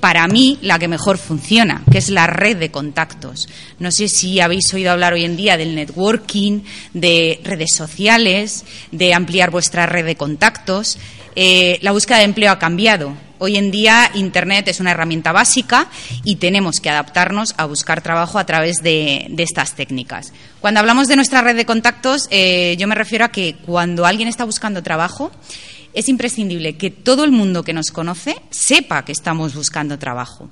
para 0.00 0.26
mí 0.28 0.58
la 0.62 0.78
que 0.78 0.88
mejor 0.88 1.18
funciona, 1.18 1.82
que 1.90 1.98
es 1.98 2.08
la 2.08 2.26
red 2.26 2.56
de 2.56 2.70
contactos. 2.70 3.48
No 3.78 3.90
sé 3.90 4.08
si 4.08 4.40
habéis 4.40 4.72
oído 4.72 4.92
hablar 4.92 5.12
hoy 5.12 5.24
en 5.24 5.36
día 5.36 5.56
del 5.56 5.74
networking, 5.74 6.60
de 6.94 7.40
redes 7.44 7.70
sociales, 7.74 8.64
de 8.92 9.14
ampliar 9.14 9.50
vuestra 9.50 9.86
red 9.86 10.04
de 10.04 10.16
contactos. 10.16 10.98
Eh, 11.40 11.78
la 11.82 11.92
búsqueda 11.92 12.18
de 12.18 12.24
empleo 12.24 12.50
ha 12.50 12.58
cambiado. 12.58 13.14
Hoy 13.38 13.58
en 13.58 13.70
día 13.70 14.10
Internet 14.14 14.66
es 14.66 14.80
una 14.80 14.90
herramienta 14.90 15.30
básica 15.30 15.88
y 16.24 16.34
tenemos 16.34 16.80
que 16.80 16.90
adaptarnos 16.90 17.54
a 17.58 17.64
buscar 17.66 18.02
trabajo 18.02 18.40
a 18.40 18.44
través 18.44 18.82
de, 18.82 19.32
estas 19.38 19.76
técnicas. 19.76 20.32
Cuando 20.58 20.80
hablamos 20.80 21.06
de 21.06 21.14
nuestra 21.14 21.40
red 21.40 21.54
de 21.54 21.64
contactos, 21.64 22.26
eh, 22.32 22.74
yo 22.76 22.88
me 22.88 22.96
refiero 22.96 23.24
a 23.24 23.28
que 23.28 23.54
cuando 23.64 24.04
alguien 24.04 24.26
está 24.26 24.42
buscando 24.42 24.82
trabajo, 24.82 25.30
es 25.94 26.08
imprescindible 26.08 26.76
que 26.76 26.90
todo 26.90 27.22
el 27.22 27.30
mundo 27.30 27.62
que 27.62 27.72
nos 27.72 27.92
conoce 27.92 28.34
sepa 28.50 29.04
que 29.04 29.12
estamos 29.12 29.54
buscando 29.54 29.96
trabajo. 29.96 30.50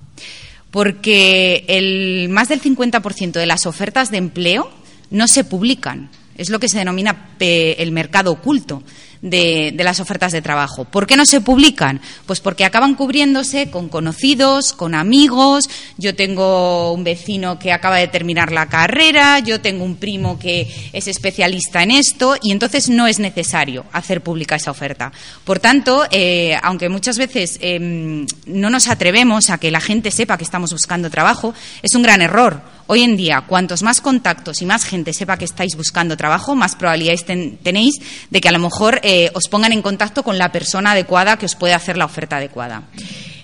Porque 0.70 1.64
el, 1.66 2.28
más 2.28 2.48
del 2.48 2.62
50% 2.62 3.32
de 3.32 3.46
las 3.46 3.66
ofertas 3.66 4.12
de 4.12 4.18
empleo 4.18 4.70
no 5.10 5.26
se 5.26 5.42
publican. 5.42 6.10
Es 6.36 6.48
lo 6.48 6.60
que 6.60 6.68
se 6.68 6.78
denomina 6.78 7.30
el 7.40 7.90
mercado 7.90 8.30
oculto 8.30 8.84
de, 9.22 9.74
las 9.78 10.00
ofertas 10.00 10.32
de 10.32 10.42
trabajo. 10.42 10.84
¿Por 10.84 11.06
qué 11.06 11.16
no 11.16 11.26
se 11.26 11.40
publican? 11.40 12.00
Pues 12.26 12.40
porque 12.40 12.64
acaban 12.64 12.94
cubriéndose 12.94 13.70
con 13.70 13.88
conocidos, 13.88 14.72
con 14.72 14.94
amigos. 14.94 15.68
Yo 15.96 16.14
tengo 16.14 16.92
un 16.92 17.04
vecino 17.04 17.58
que 17.58 17.72
acaba 17.72 17.96
de 17.96 18.08
terminar 18.08 18.52
la 18.52 18.66
carrera, 18.66 19.38
yo 19.38 19.60
tengo 19.60 19.84
un 19.84 19.96
primo 19.96 20.38
que 20.38 20.68
es 20.92 21.08
especialista 21.08 21.82
en 21.82 21.92
esto 21.92 22.36
y 22.42 22.52
entonces 22.52 22.88
no 22.88 23.06
es 23.06 23.18
necesario 23.18 23.84
hacer 23.92 24.22
pública 24.22 24.56
esa 24.56 24.70
oferta. 24.70 25.12
Por 25.44 25.58
tanto, 25.58 26.04
eh, 26.10 26.56
aunque 26.62 26.88
muchas 26.88 27.18
veces 27.18 27.58
em, 27.60 28.26
no 28.46 28.70
nos 28.70 28.88
atrevemos 28.88 29.50
a 29.50 29.58
que 29.58 29.70
la 29.70 29.80
gente 29.80 30.10
sepa 30.10 30.38
que 30.38 30.44
estamos 30.44 30.72
buscando 30.72 31.10
trabajo, 31.10 31.54
es 31.82 31.94
un 31.94 32.02
gran 32.02 32.22
error 32.22 32.75
Hoy 32.88 33.02
en 33.02 33.16
día, 33.16 33.42
cuantos 33.48 33.82
más 33.82 34.00
contactos 34.00 34.62
y 34.62 34.66
más 34.66 34.84
gente 34.84 35.12
sepa 35.12 35.36
que 35.36 35.44
estáis 35.44 35.74
buscando 35.74 36.16
trabajo, 36.16 36.54
más 36.54 36.76
probabilidades 36.76 37.24
tenéis 37.24 37.94
de 38.30 38.40
que 38.40 38.48
a 38.48 38.52
lo 38.52 38.60
mejor 38.60 39.00
eh, 39.02 39.30
os 39.34 39.48
pongan 39.48 39.72
en 39.72 39.82
contacto 39.82 40.22
con 40.22 40.38
la 40.38 40.52
persona 40.52 40.92
adecuada 40.92 41.36
que 41.36 41.46
os 41.46 41.56
puede 41.56 41.74
hacer 41.74 41.96
la 41.96 42.04
oferta 42.04 42.36
adecuada. 42.36 42.84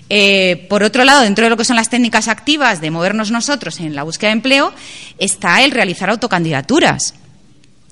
Eh, 0.09 0.65
por 0.69 0.83
otro 0.83 1.03
lado, 1.03 1.23
dentro 1.23 1.43
de 1.43 1.49
lo 1.49 1.57
que 1.57 1.65
son 1.65 1.75
las 1.75 1.89
técnicas 1.89 2.29
activas 2.29 2.79
de 2.79 2.91
movernos 2.91 3.31
nosotros 3.31 3.81
en 3.81 3.95
la 3.95 4.03
búsqueda 4.03 4.29
de 4.29 4.33
empleo, 4.33 4.73
está 5.17 5.61
el 5.61 5.71
realizar 5.71 6.09
autocandidaturas. 6.09 7.13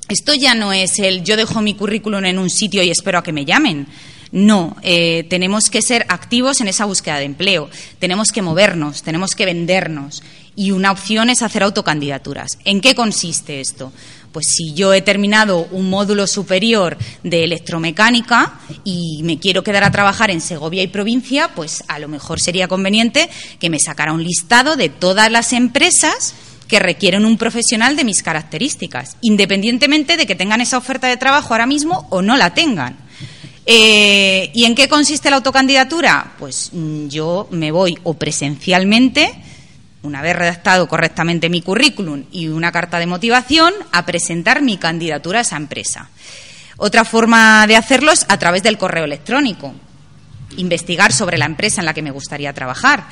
Esto 0.08 0.34
ya 0.34 0.55
no 0.55 0.72
es 0.72 1.00
el 1.00 1.24
yo 1.24 1.36
dejo 1.36 1.62
mi 1.62 1.74
currículum 1.74 2.24
en 2.24 2.39
un 2.39 2.50
sitio 2.50 2.81
y 2.81 2.91
espero 2.91 3.20
a 3.20 3.24
que 3.24 3.34
me 3.34 3.43
llamen. 3.43 3.88
No, 4.31 4.77
eh, 4.81 5.25
tenemos 5.29 5.70
que 5.70 5.81
ser 5.81 6.05
activos 6.08 6.62
en 6.62 6.70
esa 6.70 6.86
búsqueda 6.86 7.17
de 7.17 7.25
empleo, 7.25 7.70
tenemos 8.00 8.31
que 8.31 8.41
movernos, 8.41 9.03
tenemos 9.03 9.36
que 9.36 9.46
vendernos 9.46 10.24
y 10.55 10.72
una 10.72 10.91
opción 10.91 11.29
es 11.29 11.41
hacer 11.41 11.63
autocandidaturas. 11.63 12.58
¿En 12.65 12.81
qué 12.81 12.96
consiste 12.96 13.62
esto? 13.62 13.91
Pues 14.31 14.48
si 14.48 14.74
yo 14.74 14.93
he 14.93 15.01
terminado 15.01 15.67
un 15.72 15.89
módulo 15.89 16.25
superior 16.25 16.98
de 17.24 17.43
electromecánica 17.43 18.60
y 18.84 19.22
me 19.24 19.39
quiero 19.39 19.63
quedar 19.63 19.84
a 19.84 19.91
trabajar 19.91 20.31
en 20.31 20.39
Segovia 20.39 20.84
y 20.84 20.88
provincia, 20.88 21.50
pues 21.53 21.84
a 21.88 22.00
lo 22.00 22.08
mejor 22.08 22.39
sería 22.39 22.70
conveniente 22.70 23.29
que 23.60 23.70
me 23.70 23.79
sacara 23.79 24.13
un 24.13 24.24
listado 24.24 24.77
de 24.77 24.89
todas 24.89 25.29
las 25.31 25.51
empresas 25.51 26.34
que 26.70 26.79
requieren 26.79 27.25
un 27.25 27.38
profesional 27.38 27.98
de 27.98 28.05
mis 28.05 28.24
características, 28.24 29.17
independientemente 29.20 30.15
de 30.15 30.25
que 30.25 30.36
tengan 30.36 30.62
esa 30.62 30.77
oferta 30.77 31.08
de 31.08 31.17
trabajo 31.17 31.53
ahora 31.53 31.65
mismo 31.65 32.08
o 32.10 32.22
no 32.22 32.38
la 32.38 32.53
tengan. 32.53 32.98
Eh, 33.65 34.50
¿Y 34.53 34.63
en 34.63 34.75
qué 34.75 34.88
consiste 34.88 35.29
la 35.29 35.36
autocandidatura? 35.36 36.34
Pues 36.39 36.70
mm, 36.72 37.08
yo 37.08 37.48
me 37.51 37.72
voy 37.72 37.98
o 38.03 38.13
presencialmente, 38.13 39.34
una 40.03 40.22
vez 40.22 40.36
redactado 40.36 40.88
correctamente 40.88 41.50
mi 41.50 41.62
currículum 41.62 42.25
y 42.31 42.48
una 42.48 42.72
carta 42.72 43.00
de 43.00 43.05
motivación, 43.05 43.74
a 43.91 44.05
presentar 44.05 44.62
mi 44.62 44.77
candidatura 44.77 45.39
a 45.39 45.41
esa 45.41 45.58
empresa. 45.58 46.10
Otra 46.77 47.05
forma 47.05 47.67
de 47.67 47.75
hacerlo 47.75 48.12
es 48.12 48.25
a 48.27 48.38
través 48.38 48.63
del 48.63 48.77
correo 48.77 49.05
electrónico. 49.05 49.74
Investigar 50.58 51.13
sobre 51.13 51.38
la 51.38 51.46
empresa 51.46 51.81
en 51.81 51.86
la 51.86 51.93
que 51.93 52.01
me 52.01 52.12
gustaría 52.12 52.53
trabajar. 52.53 53.05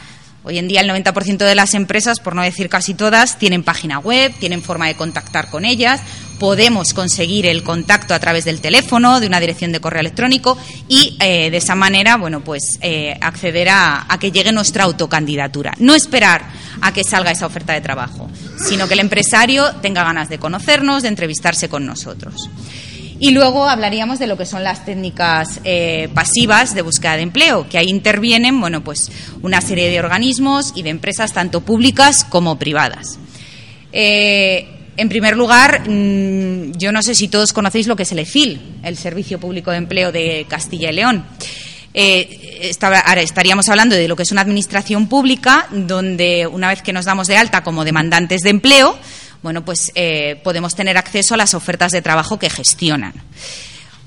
Hoy 0.43 0.57
en 0.57 0.69
día 0.69 0.81
el 0.81 0.89
90% 0.89 1.37
de 1.37 1.55
las 1.55 1.73
empresas, 1.73 2.19
por 2.19 2.33
no 2.33 2.41
decir 2.41 2.69
casi 2.69 2.93
todas, 2.93 3.37
tienen 3.37 3.63
página 3.63 3.99
web, 3.99 4.33
tienen 4.39 4.61
forma 4.61 4.87
de 4.87 4.95
contactar 4.95 5.49
con 5.49 5.65
ellas, 5.65 6.01
podemos 6.39 6.93
conseguir 6.93 7.45
el 7.45 7.61
contacto 7.63 8.13
a 8.13 8.19
través 8.19 8.45
del 8.45 8.61
teléfono, 8.61 9.19
de 9.19 9.27
una 9.27 9.41
dirección 9.41 9.73
de 9.73 9.81
correo 9.81 9.99
electrónico 9.99 10.57
y 10.87 11.17
eh, 11.19 11.51
de 11.51 11.57
esa 11.57 11.75
manera, 11.75 12.15
bueno, 12.15 12.41
pues 12.41 12.79
eh, 12.81 13.17
acceder 13.19 13.67
a, 13.67 14.05
a 14.07 14.17
que 14.17 14.31
llegue 14.31 14.53
nuestra 14.53 14.85
autocandidatura. 14.85 15.73
No 15.79 15.93
esperar 15.93 16.45
a 16.81 16.93
que 16.93 17.03
salga 17.03 17.31
esa 17.31 17.45
oferta 17.45 17.73
de 17.73 17.81
trabajo, 17.81 18.29
sino 18.57 18.87
que 18.87 18.93
el 18.93 19.01
empresario 19.01 19.75
tenga 19.81 20.05
ganas 20.05 20.29
de 20.29 20.39
conocernos, 20.39 21.03
de 21.03 21.09
entrevistarse 21.09 21.67
con 21.67 21.85
nosotros. 21.85 22.49
Y 23.19 23.31
luego 23.31 23.67
hablaríamos 23.67 24.17
de 24.17 24.27
lo 24.27 24.37
que 24.37 24.45
son 24.45 24.63
las 24.63 24.85
técnicas 24.85 25.59
eh, 25.65 26.07
pasivas 26.13 26.73
de 26.73 26.81
búsqueda 26.81 27.17
de 27.17 27.23
empleo, 27.23 27.67
que 27.67 27.77
ahí 27.77 27.87
intervienen, 27.89 28.59
bueno, 28.61 28.81
pues 28.81 29.11
una 29.41 29.59
serie 29.59 29.89
de 29.89 29.99
organismos 29.99 30.71
y 30.73 30.83
de 30.83 30.89
empresas 30.89 31.33
tanto 31.33 31.59
públicas 31.61 32.23
como 32.23 32.57
privadas. 32.57 33.19
Eh, 33.91 34.67
en 34.95 35.09
primer 35.09 35.35
lugar, 35.35 35.89
mm, 35.89 36.73
yo 36.77 36.93
no 36.93 37.01
sé 37.01 37.13
si 37.13 37.27
todos 37.27 37.51
conocéis 37.51 37.87
lo 37.87 37.97
que 37.97 38.03
es 38.03 38.11
el 38.13 38.19
EFIL, 38.19 38.79
el 38.83 38.97
Servicio 38.97 39.39
Público 39.39 39.71
de 39.71 39.77
Empleo 39.77 40.11
de 40.13 40.45
Castilla 40.47 40.89
y 40.89 40.93
León. 40.93 41.25
Eh, 41.93 42.71
ahora 42.81 43.21
estaríamos 43.21 43.67
hablando 43.67 43.95
de 43.95 44.07
lo 44.07 44.15
que 44.15 44.23
es 44.23 44.31
una 44.31 44.41
administración 44.41 45.07
pública, 45.07 45.67
donde 45.71 46.47
una 46.47 46.69
vez 46.69 46.81
que 46.81 46.93
nos 46.93 47.05
damos 47.05 47.27
de 47.27 47.37
alta 47.37 47.63
como 47.63 47.83
demandantes 47.83 48.41
de 48.41 48.51
empleo, 48.51 48.97
bueno, 49.41 49.63
pues 49.63 49.91
eh, 49.95 50.39
podemos 50.43 50.75
tener 50.75 50.97
acceso 50.97 51.33
a 51.33 51.37
las 51.37 51.53
ofertas 51.53 51.91
de 51.91 52.01
trabajo 52.01 52.39
que 52.39 52.49
gestionan. 52.49 53.13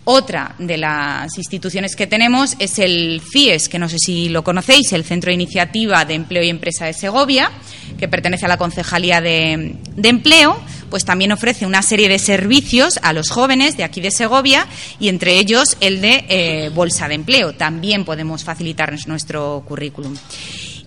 Otra 0.05 0.57
de 0.59 0.79
las 0.79 1.39
instituciones 1.39 1.95
que 1.95 2.09
tenemos 2.09 2.57
es 2.59 2.81
el 2.81 3.23
CIES, 3.33 3.69
que 3.69 3.79
no 3.79 3.89
sé 3.89 3.99
si 4.01 4.29
lo 4.29 4.43
conocéis, 4.43 4.93
el 4.93 5.05
Centro 5.05 5.29
de 5.29 5.35
Iniciativa 5.35 6.05
de 6.05 6.15
Empleo 6.15 6.43
y 6.43 6.49
Empresa 6.49 6.87
de 6.87 6.93
Segovia, 6.93 7.53
que 7.99 8.09
pertenece 8.09 8.47
a 8.47 8.49
la 8.49 8.57
Concejalía 8.57 9.21
de, 9.21 9.77
Empleo, 10.03 10.61
pues 10.91 11.05
también 11.05 11.31
ofrece 11.31 11.67
una 11.67 11.83
serie 11.83 12.09
de 12.09 12.19
servicios 12.19 12.99
a 13.03 13.13
los 13.13 13.31
jóvenes 13.31 13.77
de 13.77 13.85
aquí 13.85 14.01
de 14.01 14.11
Segovia 14.11 14.67
y 14.99 15.09
entre 15.09 15.39
ellos 15.39 15.77
el 15.81 16.01
de 16.01 16.25
eh, 16.29 16.71
bolsa 16.75 17.07
de 17.07 17.15
empleo. 17.15 17.55
También 17.55 18.05
podemos 18.05 18.43
facilitarnos 18.43 19.07
nuestro 19.07 19.63
currículum. 19.69 20.17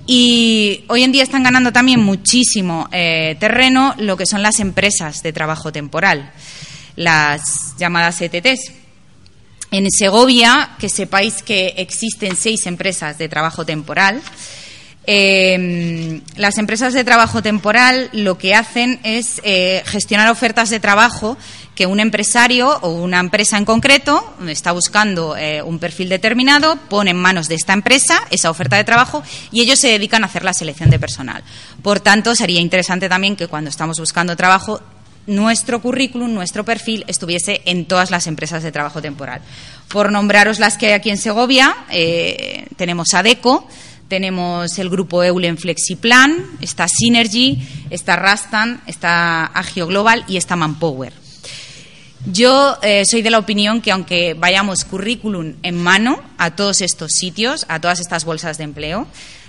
Y 0.08 0.84
hoy 0.88 1.04
en 1.04 1.12
día 1.12 1.24
están 1.24 1.44
ganando 1.44 1.72
también 1.72 2.00
muchísimo 2.00 2.88
eh, 2.92 3.36
terreno 3.40 3.96
lo 3.98 4.18
que 4.18 4.28
son 4.28 4.44
las 4.44 4.60
empresas 4.60 5.24
de 5.24 5.34
trabajo 5.34 5.72
temporal, 5.72 6.32
las 6.96 7.76
llamadas 7.78 8.22
ETTs. 8.22 8.72
En 9.72 9.90
Segovia, 9.90 10.76
que 10.80 10.90
sepáis 10.90 11.42
que 11.42 11.74
existen 11.78 12.36
seis 12.36 12.68
empresas 12.68 13.18
de 13.18 13.28
trabajo 13.28 13.66
temporal. 13.66 14.22
Eh, 15.08 16.22
las 16.36 16.58
empresas 16.58 16.94
de 16.94 17.04
trabajo 17.04 17.42
temporal 17.42 18.10
lo 18.12 18.38
que 18.38 18.56
hacen 18.56 19.00
es 19.04 19.40
eh, 19.44 19.84
gestionar 19.86 20.30
ofertas 20.30 20.70
de 20.70 20.80
trabajo 20.80 21.38
que 21.76 21.86
un 21.86 22.00
empresario 22.00 22.70
o 22.82 22.90
una 22.90 23.20
empresa 23.20 23.58
en 23.58 23.66
concreto 23.66 24.34
está 24.48 24.72
buscando 24.72 25.36
eh, 25.38 25.62
un 25.62 25.78
perfil 25.78 26.10
determinado, 26.10 26.78
pone 26.90 27.12
en 27.12 27.18
manos 27.18 27.48
de 27.50 27.56
esta 27.56 27.74
empresa 27.74 28.22
esa 28.30 28.50
oferta 28.50 28.78
de 28.78 28.86
trabajo 28.86 29.22
y 29.52 29.62
ellos 29.62 29.80
se 29.80 29.90
dedican 29.90 30.24
a 30.24 30.28
hacer 30.28 30.44
la 30.44 30.54
selección 30.54 30.90
de 30.90 31.00
personal. 31.00 31.44
Por 31.84 32.00
tanto, 32.00 32.34
sería 32.34 32.62
interesante 32.62 33.10
también 33.10 33.36
que 33.36 33.48
cuando 33.48 33.70
estamos 33.70 34.00
buscando 34.00 34.36
trabajo 34.36 34.82
nuestro 35.28 35.82
currículum, 35.82 36.34
nuestro 36.34 36.64
perfil 36.64 37.04
estuviese 37.08 37.62
en 37.66 37.86
todas 37.86 38.12
las 38.12 38.28
empresas 38.28 38.64
de 38.64 38.72
trabajo 38.72 39.02
temporal. 39.02 39.42
Por 39.90 40.12
nombraros 40.12 40.60
las 40.60 40.78
que 40.78 40.88
hay 40.88 40.94
aquí 40.94 41.10
en 41.10 41.18
Segovia, 41.18 41.76
eh, 41.90 42.68
tenemos 42.78 43.14
ADECO, 43.14 43.68
tenemos 44.08 44.78
el 44.78 44.90
grupo 44.90 45.24
Eulen 45.24 45.58
Flexiplan, 45.58 46.46
está 46.62 46.88
Synergy, 46.88 47.60
está 47.90 48.16
Rastan, 48.16 48.82
está 48.88 49.46
Agio 49.46 49.88
Global 49.88 50.24
y 50.28 50.38
está 50.38 50.56
Manpower. 50.56 51.14
Yo 52.32 52.78
eh, 52.82 53.04
soy 53.06 53.22
de 53.22 53.30
la 53.30 53.38
opinión 53.38 53.82
que 53.82 53.92
aunque 53.92 54.34
vayamos 54.34 54.84
currículum 54.84 55.54
en 55.62 55.82
mano 55.82 56.20
a 56.38 56.56
todos 56.56 56.82
estos 56.82 57.14
sitios, 57.14 57.66
a 57.70 57.80
todas 57.80 58.00
estas 58.00 58.26
bolsas 58.26 58.58
de 58.58 58.64
empleo, 58.64 59.08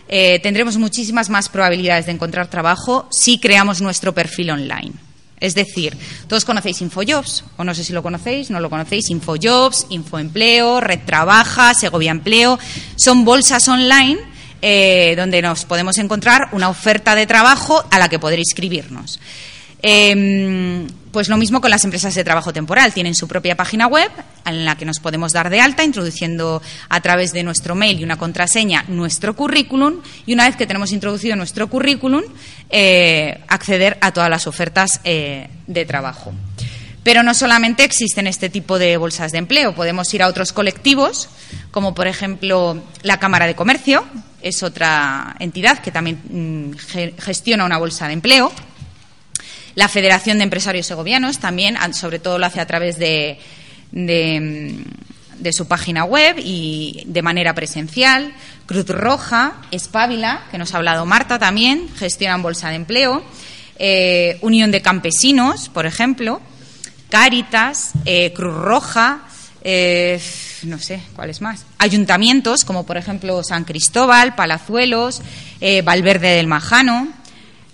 eh, 0.08 0.40
tendremos 0.40 0.76
muchísimas 0.76 1.30
más 1.30 1.48
probabilidades 1.48 2.06
de 2.06 2.12
encontrar 2.12 2.48
trabajo 2.48 3.08
si 3.10 3.38
creamos 3.38 3.80
nuestro 3.80 4.14
perfil 4.14 4.50
online. 4.50 4.92
Es 5.38 5.54
decir, 5.54 5.96
todos 6.28 6.44
conocéis 6.44 6.80
InfoJobs, 6.80 7.44
o 7.58 7.64
no 7.64 7.74
sé 7.74 7.84
si 7.84 7.92
lo 7.92 8.02
conocéis, 8.02 8.50
no 8.50 8.60
lo 8.60 8.70
conocéis, 8.70 9.10
InfoJobs, 9.10 9.86
InfoEmpleo, 9.90 10.80
Red 10.80 11.00
Trabaja, 11.04 11.74
Segovia 11.74 12.10
Empleo, 12.10 12.58
son 12.96 13.24
bolsas 13.24 13.68
online 13.68 14.35
eh, 14.68 15.14
donde 15.14 15.40
nos 15.42 15.64
podemos 15.64 15.96
encontrar 15.98 16.48
una 16.50 16.68
oferta 16.68 17.14
de 17.14 17.24
trabajo 17.24 17.84
a 17.88 18.00
la 18.00 18.08
que 18.08 18.18
poder 18.18 18.40
inscribirnos. 18.40 19.20
Em, 19.80 20.88
pues 21.12 21.28
lo 21.28 21.36
mismo 21.36 21.60
con 21.60 21.70
las 21.70 21.84
empresas 21.84 22.12
de 22.16 22.24
trabajo 22.24 22.52
temporal. 22.52 22.92
Tienen 22.92 23.14
su 23.14 23.28
propia 23.28 23.54
página 23.54 23.86
web 23.86 24.10
en 24.44 24.64
la 24.64 24.76
que 24.76 24.84
nos 24.84 24.98
podemos 24.98 25.32
dar 25.32 25.50
de 25.50 25.60
alta, 25.60 25.84
introduciendo 25.84 26.60
a 26.88 27.00
través 27.00 27.32
de 27.32 27.44
nuestro 27.44 27.76
mail 27.76 28.00
y 28.00 28.02
una 28.02 28.18
contraseña 28.18 28.84
nuestro 28.88 29.36
currículum. 29.36 30.00
Y 30.26 30.34
una 30.34 30.48
vez 30.48 30.56
que 30.56 30.66
tenemos 30.66 30.90
introducido 30.90 31.36
nuestro 31.36 31.68
currículum, 31.68 32.22
eh, 32.68 33.44
acceder 33.46 33.98
a 34.00 34.10
todas 34.10 34.30
las 34.30 34.48
ofertas 34.48 34.98
eh, 35.04 35.48
de 35.68 35.84
trabajo. 35.84 36.32
Pero 37.06 37.22
no 37.22 37.34
solamente 37.34 37.84
existen 37.84 38.26
este 38.26 38.48
tipo 38.48 38.80
de 38.80 38.96
bolsas 38.96 39.30
de 39.30 39.38
empleo, 39.38 39.76
podemos 39.76 40.12
ir 40.12 40.24
a 40.24 40.26
otros 40.26 40.52
colectivos, 40.52 41.28
como 41.70 41.94
por 41.94 42.08
ejemplo 42.08 42.82
la 43.02 43.20
Cámara 43.20 43.46
de 43.46 43.54
Comercio, 43.54 44.04
es 44.42 44.64
otra 44.64 45.36
entidad 45.38 45.78
que 45.78 45.92
también 45.92 46.20
mm, 46.28 46.72
gestiona 47.20 47.64
una 47.64 47.78
bolsa 47.78 48.08
de 48.08 48.14
empleo. 48.14 48.50
La 49.76 49.86
Federación 49.86 50.38
de 50.38 50.44
Empresarios 50.44 50.88
Segovianos 50.88 51.38
también, 51.38 51.76
sobre 51.94 52.18
todo 52.18 52.40
lo 52.40 52.46
hace 52.46 52.60
a 52.60 52.66
través 52.66 52.98
de, 52.98 53.38
de, 53.92 55.52
su 55.52 55.68
página 55.68 56.02
web 56.02 56.40
y 56.44 57.04
de 57.06 57.22
manera 57.22 57.54
presencial. 57.54 58.34
Cruz 58.66 58.88
Roja, 58.88 59.58
Espávila, 59.70 60.42
que 60.50 60.58
nos 60.58 60.74
ha 60.74 60.78
hablado 60.78 61.06
Marta 61.06 61.38
también, 61.38 61.88
gestionan 61.96 62.42
bolsa 62.42 62.70
de 62.70 62.74
empleo. 62.74 63.22
Eh, 63.78 64.38
Unión 64.40 64.72
de 64.72 64.82
Campesinos, 64.82 65.68
por 65.68 65.86
ejemplo. 65.86 66.42
Cáritas, 67.08 67.92
eh, 68.04 68.32
Cruz 68.32 68.54
Roja, 68.54 69.20
eh, 69.62 70.20
no 70.62 70.78
sé 70.78 71.00
cuáles 71.14 71.40
más. 71.40 71.64
Ayuntamientos, 71.78 72.64
como 72.64 72.84
por 72.86 72.96
ejemplo 72.96 73.42
San 73.42 73.64
Cristóbal, 73.64 74.34
Palazuelos, 74.34 75.22
Valverde 75.84 76.36
del 76.36 76.46
Majano 76.46 77.08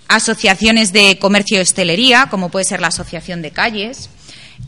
asociaciones 0.07 0.93
de 0.93 1.17
comercio 1.17 1.57
y 1.57 1.61
hostelería, 1.61 2.27
como 2.29 2.49
puede 2.49 2.65
ser 2.65 2.81
la 2.81 2.87
Asociación 2.87 3.41
de 3.41 3.51
Calles, 3.51 4.09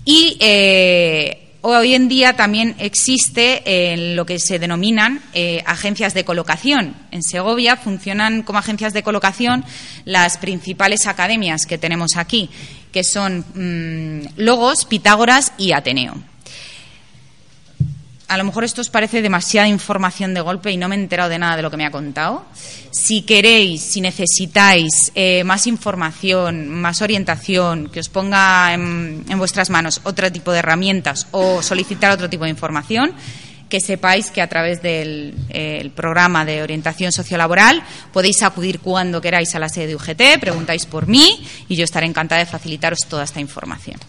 y 0.03 0.37
eh, 0.39 1.45
hoy 1.61 1.93
en 1.93 2.07
día 2.07 2.35
también 2.35 2.75
existe 2.79 3.95
lo 4.15 4.25
que 4.25 4.39
se 4.39 4.59
denominan 4.59 5.21
eh, 5.33 5.63
agencias 5.65 6.13
de 6.13 6.25
colocación. 6.25 6.95
En 7.11 7.23
Segovia 7.23 7.77
funcionan 7.77 8.43
como 8.43 8.59
agencias 8.59 8.93
de 8.93 9.03
colocación 9.03 9.63
las 10.05 10.37
principales 10.37 11.07
academias 11.07 11.65
que 11.67 11.77
tenemos 11.77 12.17
aquí, 12.17 12.49
que 12.95 13.03
son 13.03 13.43
mm, 13.53 14.39
Logos, 14.39 14.85
Pitágoras 14.85 15.51
y 15.57 15.73
Ateneo 15.73 16.15
a 18.27 18.37
lo 18.37 18.43
mejor 18.43 18.63
esto 18.63 18.81
os 18.81 18.89
parece 18.89 19.21
demasiada 19.21 19.67
información 19.67 20.33
de 20.33 20.41
golpe 20.41 20.71
y 20.71 20.77
no 20.77 20.87
me 20.87 20.95
he 20.95 20.99
enterado 20.99 21.29
de 21.29 21.37
nada 21.37 21.55
de 21.55 21.61
lo 21.61 21.69
que 21.69 21.77
me 21.77 21.85
ha 21.85 21.91
contado. 21.91 22.45
Si 22.91 23.21
queréis, 23.21 23.81
si 23.81 24.01
necesitáis 24.01 25.11
eh, 25.13 25.43
más 25.43 25.67
información, 25.67 26.69
más 26.69 27.01
orientación, 27.01 27.89
que 27.89 27.99
os 27.99 28.09
ponga 28.09 28.73
en, 28.73 29.25
vuestras 29.37 29.69
manos 29.69 30.01
otro 30.03 30.31
tipo 30.31 30.51
de 30.51 30.59
herramientas 30.59 31.27
o 31.31 31.61
solicitar 31.61 32.11
otro 32.11 32.29
tipo 32.29 32.45
de 32.45 32.49
información, 32.49 33.13
que 33.75 33.81
sepáis 33.81 34.31
que 34.31 34.39
a 34.39 34.47
través 34.47 34.79
del 34.81 35.35
programa 35.95 36.45
de 36.45 36.63
orientación 36.63 37.11
sociolaboral 37.11 37.83
podéis 38.15 38.39
acudir 38.41 38.79
cuando 38.79 39.19
queráis 39.19 39.53
a 39.53 39.59
la 39.59 39.67
sede 39.67 39.87
de 39.87 39.95
UGT, 39.99 40.39
preguntáis 40.39 40.85
por 40.85 41.07
mí 41.07 41.43
y 41.67 41.75
yo 41.75 41.83
estaré 41.83 42.07
encantada 42.07 42.39
de 42.39 42.45
facilitaros 42.45 42.99
toda 43.09 43.25
esta 43.25 43.41
información. 43.41 43.99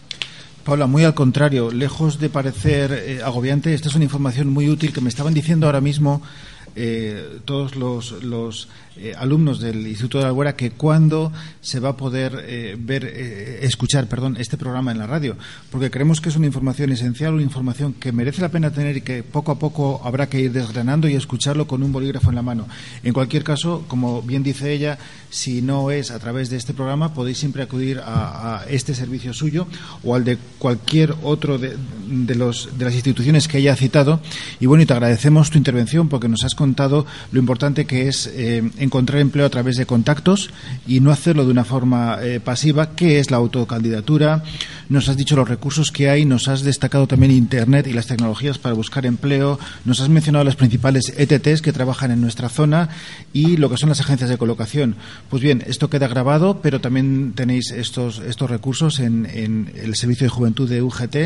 Paula, 0.63 0.87
muy 0.87 1.03
al 1.03 1.15
contrario, 1.15 1.73
lejos 1.73 2.21
de 2.21 2.31
parecer 2.31 2.93
eh, 2.93 3.23
agobiante, 3.25 3.75
esta 3.75 3.89
es 3.89 3.97
una 3.97 4.05
información 4.05 4.51
muy 4.51 4.69
útil 4.69 4.93
que 4.93 5.01
me 5.01 5.09
estaban 5.09 5.35
diciendo 5.35 5.67
ahora 5.67 5.81
mismo 5.81 6.23
eh, 6.77 7.41
todos 7.45 7.75
los, 7.75 8.69
eh, 8.99 9.15
alumnos 9.17 9.61
del 9.61 9.87
Instituto 9.87 10.19
de 10.19 10.25
la 10.25 10.29
Albuera 10.29 10.57
que 10.57 10.71
cuándo 10.71 11.33
se 11.61 11.81
va 11.81 11.91
a 11.91 11.97
poder 11.97 12.45
eh, 12.47 12.77
ver, 12.79 13.05
eh, 13.05 13.59
escuchar, 13.63 14.09
perdón, 14.09 14.37
este 14.39 14.57
programa 14.57 14.91
en 14.91 14.99
la 14.99 15.07
radio, 15.07 15.37
porque 15.71 15.91
creemos 15.91 16.21
que 16.21 16.31
es 16.31 16.37
una 16.37 16.47
información 16.47 16.93
esencial, 16.93 17.35
una 17.35 17.43
información 17.43 17.93
que 17.93 18.13
merece 18.13 18.41
la 18.41 18.49
pena 18.49 18.71
tener 18.71 18.97
y 18.97 19.01
que 19.03 19.23
poco 19.23 19.53
a 19.53 19.59
poco 19.59 20.01
habrá 20.05 20.29
que 20.29 20.41
ir 20.41 20.53
desgranando 20.53 21.09
y 21.09 21.15
escucharlo 21.15 21.67
con 21.67 21.83
un 21.83 21.93
bolígrafo 21.93 22.31
en 22.31 22.37
la 22.37 22.43
mano. 22.43 22.67
En 23.03 23.13
cualquier 23.13 23.45
caso, 23.45 23.85
como 23.87 24.23
bien 24.23 24.43
dice 24.43 24.73
ella, 24.73 24.99
si 25.29 25.61
no 25.61 25.91
es 25.91 26.11
a 26.11 26.19
través 26.19 26.49
de 26.49 26.57
este 26.57 26.73
programa, 26.73 27.13
podéis 27.13 27.39
siempre 27.39 27.63
acudir 27.63 28.01
a, 28.03 28.65
este 28.69 28.95
servicio 28.95 29.35
suyo 29.35 29.67
o 30.05 30.15
al 30.15 30.25
de 30.25 30.39
cualquier 30.59 31.15
otro 31.23 31.59
de, 31.59 31.77
de, 32.09 32.35
los, 32.35 32.71
de 32.79 32.85
las 32.85 32.95
instituciones 32.95 33.49
que 33.49 33.59
haya 33.59 33.77
citado. 33.77 34.21
Y 34.61 34.67
bueno, 34.67 34.83
y 34.83 34.87
te 34.87 34.95
agradecemos 34.95 35.51
tu 35.51 35.59
intervención 35.59 36.09
porque 36.09 36.29
nos 36.29 36.45
has 36.45 36.55
contado 36.55 37.05
lo 37.33 37.41
importante 37.41 37.85
que 37.85 38.09
es 38.09 38.31
encontrar 38.87 39.21
empleo 39.21 39.47
a 39.47 39.51
través 39.51 39.77
de 39.77 39.87
contactos 39.87 40.51
y 40.87 41.01
no 41.01 41.11
hacerlo 41.11 41.45
de 41.45 41.51
una 41.51 41.65
forma 41.65 42.19
eh, 42.23 42.41
pasiva, 42.41 42.97
que 42.97 43.19
es 43.19 43.31
la 43.31 43.37
autocandidatura, 43.37 44.43
nos 44.89 45.09
has 45.09 45.17
dicho 45.17 45.37
los 45.37 45.49
recursos 45.49 45.93
que 45.93 46.09
hay, 46.09 46.25
nos 46.25 46.49
has 46.49 46.63
destacado 46.63 47.07
también 47.07 47.33
Internet 47.33 47.87
y 47.87 47.93
las 47.93 48.07
tecnologías 48.07 48.59
para 48.59 48.75
buscar 48.75 49.07
empleo, 49.07 49.59
nos 49.85 50.01
has 50.01 50.09
mencionado 50.09 50.45
las 50.45 50.57
principales 50.57 51.13
ETTs 51.17 51.63
que 51.63 51.73
trabajan 51.73 52.11
en 52.11 52.21
nuestra 52.21 52.49
zona 52.49 52.89
y 53.33 53.57
lo 53.57 53.71
que 53.71 53.77
son 53.77 53.89
las 53.89 54.01
agencias 54.01 54.31
de 54.31 54.39
colocación. 54.39 54.97
Pues 55.31 55.43
bien, 55.43 55.63
esto 55.67 55.91
queda 55.91 56.09
grabado, 56.09 56.61
pero 56.63 56.81
también 56.81 57.33
tenéis 57.35 57.71
estos, 57.71 58.19
estos 58.21 58.51
recursos 58.51 59.01
en, 59.01 59.27
el 59.27 59.95
Servicio 59.97 60.27
de 60.27 60.31
Juventud 60.31 60.69
de 60.69 60.83
UGT 60.83 61.17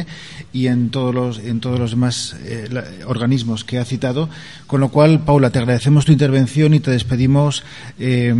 y 0.53 0.67
en 0.67 0.91
todos 0.91 1.15
los, 1.15 1.39
en 1.39 1.61
todos 1.61 1.79
los 1.79 1.91
demás 1.91 2.37
eh, 2.45 2.69
organismos 3.07 3.65
que 3.65 3.79
ha 3.79 3.85
citado. 3.85 4.29
Con 4.67 4.81
lo 4.81 4.91
cual, 4.91 5.25
Paula, 5.25 5.51
te 5.51 5.59
agradecemos 5.59 6.05
tu 6.05 6.13
intervención 6.13 6.75
y 6.75 6.81
te 6.81 6.91
despedimos 6.91 7.63
eh, 7.99 8.35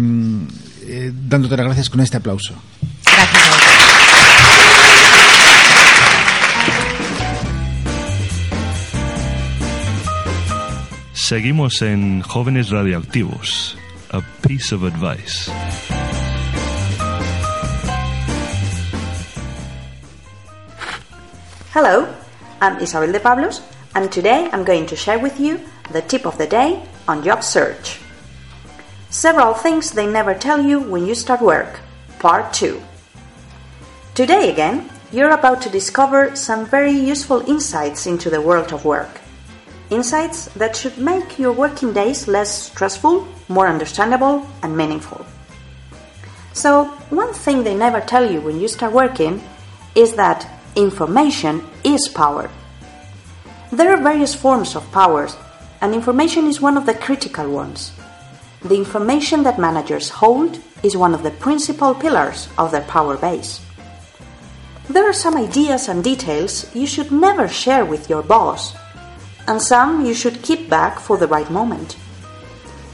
eh, 0.87 1.13
dándote 1.29 1.57
las 1.57 1.67
gracias 1.67 1.91
con 1.91 2.01
este 2.01 2.17
aplauso. 2.17 2.55
Seguimos 11.31 11.81
en 11.83 12.23
Jóvenes 12.23 12.71
Radioactivos. 12.71 13.79
A 14.11 14.21
piece 14.45 14.75
of 14.75 14.83
advice. 14.83 15.49
Hello, 21.73 22.09
I'm 22.61 22.81
Isabel 22.81 23.13
de 23.13 23.21
Pablos, 23.21 23.63
and 23.95 24.11
today 24.11 24.49
I'm 24.53 24.65
going 24.65 24.87
to 24.87 24.97
share 24.97 25.21
with 25.21 25.39
you 25.39 25.61
the 25.93 26.03
tip 26.03 26.27
of 26.27 26.37
the 26.37 26.49
day 26.49 26.83
on 27.07 27.23
job 27.23 27.45
search. 27.45 28.01
Several 29.11 29.55
things 29.55 29.93
they 29.93 30.09
never 30.09 30.35
tell 30.35 30.61
you 30.61 30.81
when 30.81 31.07
you 31.07 31.15
start 31.15 31.41
work. 31.41 31.79
Part 32.19 32.53
2. 32.55 32.83
Today 34.17 34.51
again, 34.51 34.91
you're 35.13 35.31
about 35.31 35.63
to 35.63 35.71
discover 35.71 36.35
some 36.35 36.67
very 36.67 36.91
useful 36.91 37.49
insights 37.49 38.09
into 38.09 38.31
the 38.31 38.41
world 38.41 38.73
of 38.73 38.85
work. 38.85 39.20
Insights 39.91 40.47
that 40.55 40.77
should 40.77 40.99
make 40.99 41.37
your 41.37 41.53
working 41.53 41.93
days 41.93 42.29
less 42.29 42.71
stressful, 42.71 43.27
more 43.49 43.67
understandable, 43.67 44.47
and 44.63 44.77
meaningful. 44.77 45.27
So, 46.53 46.85
one 47.11 47.33
thing 47.35 47.65
they 47.65 47.77
never 47.77 48.01
tell 48.01 48.31
you 48.31 48.41
when 48.41 48.61
you 48.61 48.69
start 48.69 48.93
working 48.93 49.43
is 49.97 50.15
that 50.15 50.49
information 50.77 51.65
is 51.83 52.09
power. 52.09 52.49
There 53.73 53.93
are 53.93 54.03
various 54.03 54.35
forms 54.35 54.77
of 54.77 54.91
powers, 54.93 55.37
and 55.81 55.93
information 55.93 56.47
is 56.47 56.61
one 56.61 56.77
of 56.77 56.87
the 56.87 56.95
critical 56.95 57.51
ones. 57.51 57.93
The 58.63 58.77
information 58.77 59.43
that 59.43 59.59
managers 59.59 60.09
hold 60.09 60.61
is 60.85 60.97
one 60.97 61.15
of 61.15 61.23
the 61.25 61.31
principal 61.31 61.95
pillars 61.95 62.49
of 62.59 62.71
their 62.71 62.83
power 62.83 63.17
base. 63.17 63.61
There 64.89 65.09
are 65.09 65.13
some 65.13 65.37
ideas 65.37 65.89
and 65.89 66.05
details 66.05 66.73
you 66.75 66.87
should 66.87 67.11
never 67.11 67.49
share 67.49 67.85
with 67.85 68.11
your 68.11 68.23
boss, 68.23 68.75
and 69.51 69.61
some 69.61 70.07
you 70.07 70.15
should 70.15 70.41
keep 70.43 70.71
back 70.71 70.99
for 70.99 71.19
the 71.19 71.27
right 71.27 71.51
moment. 71.51 71.97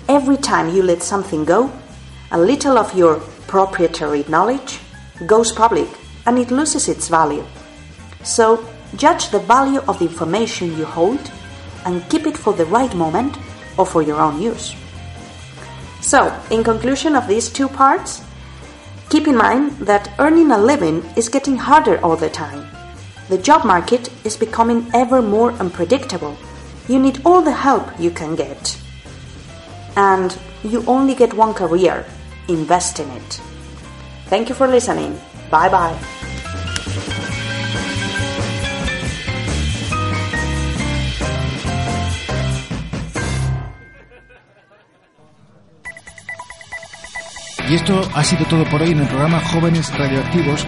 Every 0.09 0.37
time 0.37 0.75
you 0.75 0.83
let 0.83 1.03
something 1.03 1.45
go, 1.45 1.71
a 2.33 2.41
little 2.41 2.77
of 2.79 2.95
your 2.95 3.21
proprietary 3.47 4.25
knowledge 4.27 4.81
goes 5.27 5.53
public 5.53 5.89
and 6.27 6.39
it 6.39 6.51
loses 6.51 6.89
its 6.89 7.09
value. 7.09 7.45
So, 8.25 8.67
judge 8.97 9.31
the 9.31 9.39
value 9.39 9.81
of 9.87 10.01
the 10.01 10.07
information 10.07 10.77
you 10.77 10.85
hold 10.85 11.31
and 11.85 12.09
keep 12.09 12.27
it 12.27 12.37
for 12.37 12.53
the 12.53 12.67
right 12.67 12.95
moment 12.95 13.39
or 13.79 13.87
for 13.87 14.03
your 14.03 14.21
own 14.21 14.43
use. 14.43 14.75
So, 16.01 16.35
in 16.51 16.65
conclusion 16.65 17.15
of 17.15 17.29
these 17.29 17.49
two 17.49 17.69
parts, 17.69 18.23
Keep 19.09 19.29
in 19.29 19.37
mind 19.37 19.71
that 19.87 20.11
earning 20.19 20.51
a 20.51 20.59
living 20.59 21.05
is 21.15 21.29
getting 21.29 21.57
harder 21.57 22.05
all 22.05 22.17
the 22.17 22.29
time. 22.29 22.67
The 23.29 23.39
job 23.39 23.65
market 23.65 24.11
is 24.25 24.37
becoming 24.37 24.91
ever 24.93 25.23
more 25.23 25.53
unpredictable. 25.53 26.37
You 26.89 26.99
need 27.01 27.21
all 27.25 27.43
the 27.43 27.53
help 27.53 27.99
you 27.99 28.11
can 28.11 28.37
get. 28.37 28.79
And 29.97 30.37
you 30.63 30.85
only 30.87 31.15
get 31.15 31.35
one 31.35 31.53
career. 31.55 32.05
Invest 32.49 33.01
in 33.01 33.11
it. 33.11 33.41
Thank 34.27 34.49
you 34.49 34.55
for 34.55 34.69
listening. 34.69 35.19
Bye 35.51 35.69
bye. 35.69 35.97
Y 47.69 47.75
esto 47.75 48.01
ha 48.15 48.23
sido 48.23 48.45
todo 48.45 48.65
por 48.71 48.81
hoy 48.81 48.93
en 48.93 49.01
el 49.01 49.09
programa 49.09 49.41
Jóvenes 49.41 49.93
Radioactivos, 49.99 50.65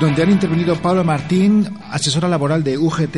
donde 0.00 0.22
han 0.22 0.30
intervenido 0.30 0.74
Paula 0.76 1.04
Martín, 1.04 1.68
asesora 1.90 2.28
laboral 2.28 2.64
de 2.64 2.78
UGT. 2.78 3.16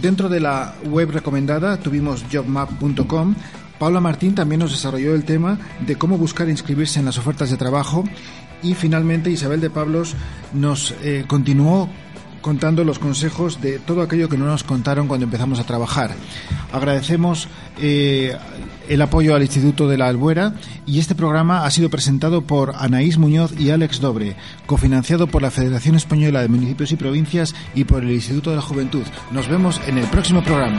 Dentro 0.00 0.28
de 0.28 0.38
la 0.38 0.74
web 0.84 1.10
recomendada 1.10 1.76
tuvimos 1.76 2.24
jobmap.com. 2.30 3.34
Paula 3.80 4.00
Martín 4.00 4.34
también 4.34 4.60
nos 4.60 4.70
desarrolló 4.70 5.14
el 5.14 5.24
tema 5.24 5.58
de 5.80 5.96
cómo 5.96 6.16
buscar 6.16 6.46
e 6.46 6.52
inscribirse 6.52 7.00
en 7.00 7.06
las 7.06 7.18
ofertas 7.18 7.50
de 7.50 7.56
trabajo. 7.56 8.04
Y 8.62 8.74
finalmente 8.74 9.30
Isabel 9.30 9.60
de 9.60 9.70
Pablos 9.70 10.14
nos 10.52 10.94
eh, 11.02 11.24
continuó 11.26 11.88
contando 12.40 12.84
los 12.84 12.98
consejos 12.98 13.60
de 13.60 13.78
todo 13.78 14.02
aquello 14.02 14.28
que 14.28 14.38
no 14.38 14.46
nos 14.46 14.64
contaron 14.64 15.08
cuando 15.08 15.24
empezamos 15.24 15.60
a 15.60 15.64
trabajar. 15.64 16.14
Agradecemos 16.72 17.48
eh, 17.80 18.36
el 18.88 19.02
apoyo 19.02 19.34
al 19.34 19.42
Instituto 19.42 19.88
de 19.88 19.98
la 19.98 20.08
Albuera 20.08 20.54
y 20.86 20.98
este 20.98 21.14
programa 21.14 21.64
ha 21.64 21.70
sido 21.70 21.90
presentado 21.90 22.42
por 22.42 22.74
Anaís 22.76 23.18
Muñoz 23.18 23.58
y 23.58 23.70
Alex 23.70 24.00
Dobre, 24.00 24.36
cofinanciado 24.66 25.26
por 25.26 25.42
la 25.42 25.50
Federación 25.50 25.94
Española 25.94 26.42
de 26.42 26.48
Municipios 26.48 26.92
y 26.92 26.96
Provincias 26.96 27.54
y 27.74 27.84
por 27.84 28.02
el 28.02 28.12
Instituto 28.12 28.50
de 28.50 28.56
la 28.56 28.62
Juventud. 28.62 29.04
Nos 29.30 29.48
vemos 29.48 29.80
en 29.86 29.98
el 29.98 30.06
próximo 30.06 30.42
programa. 30.42 30.78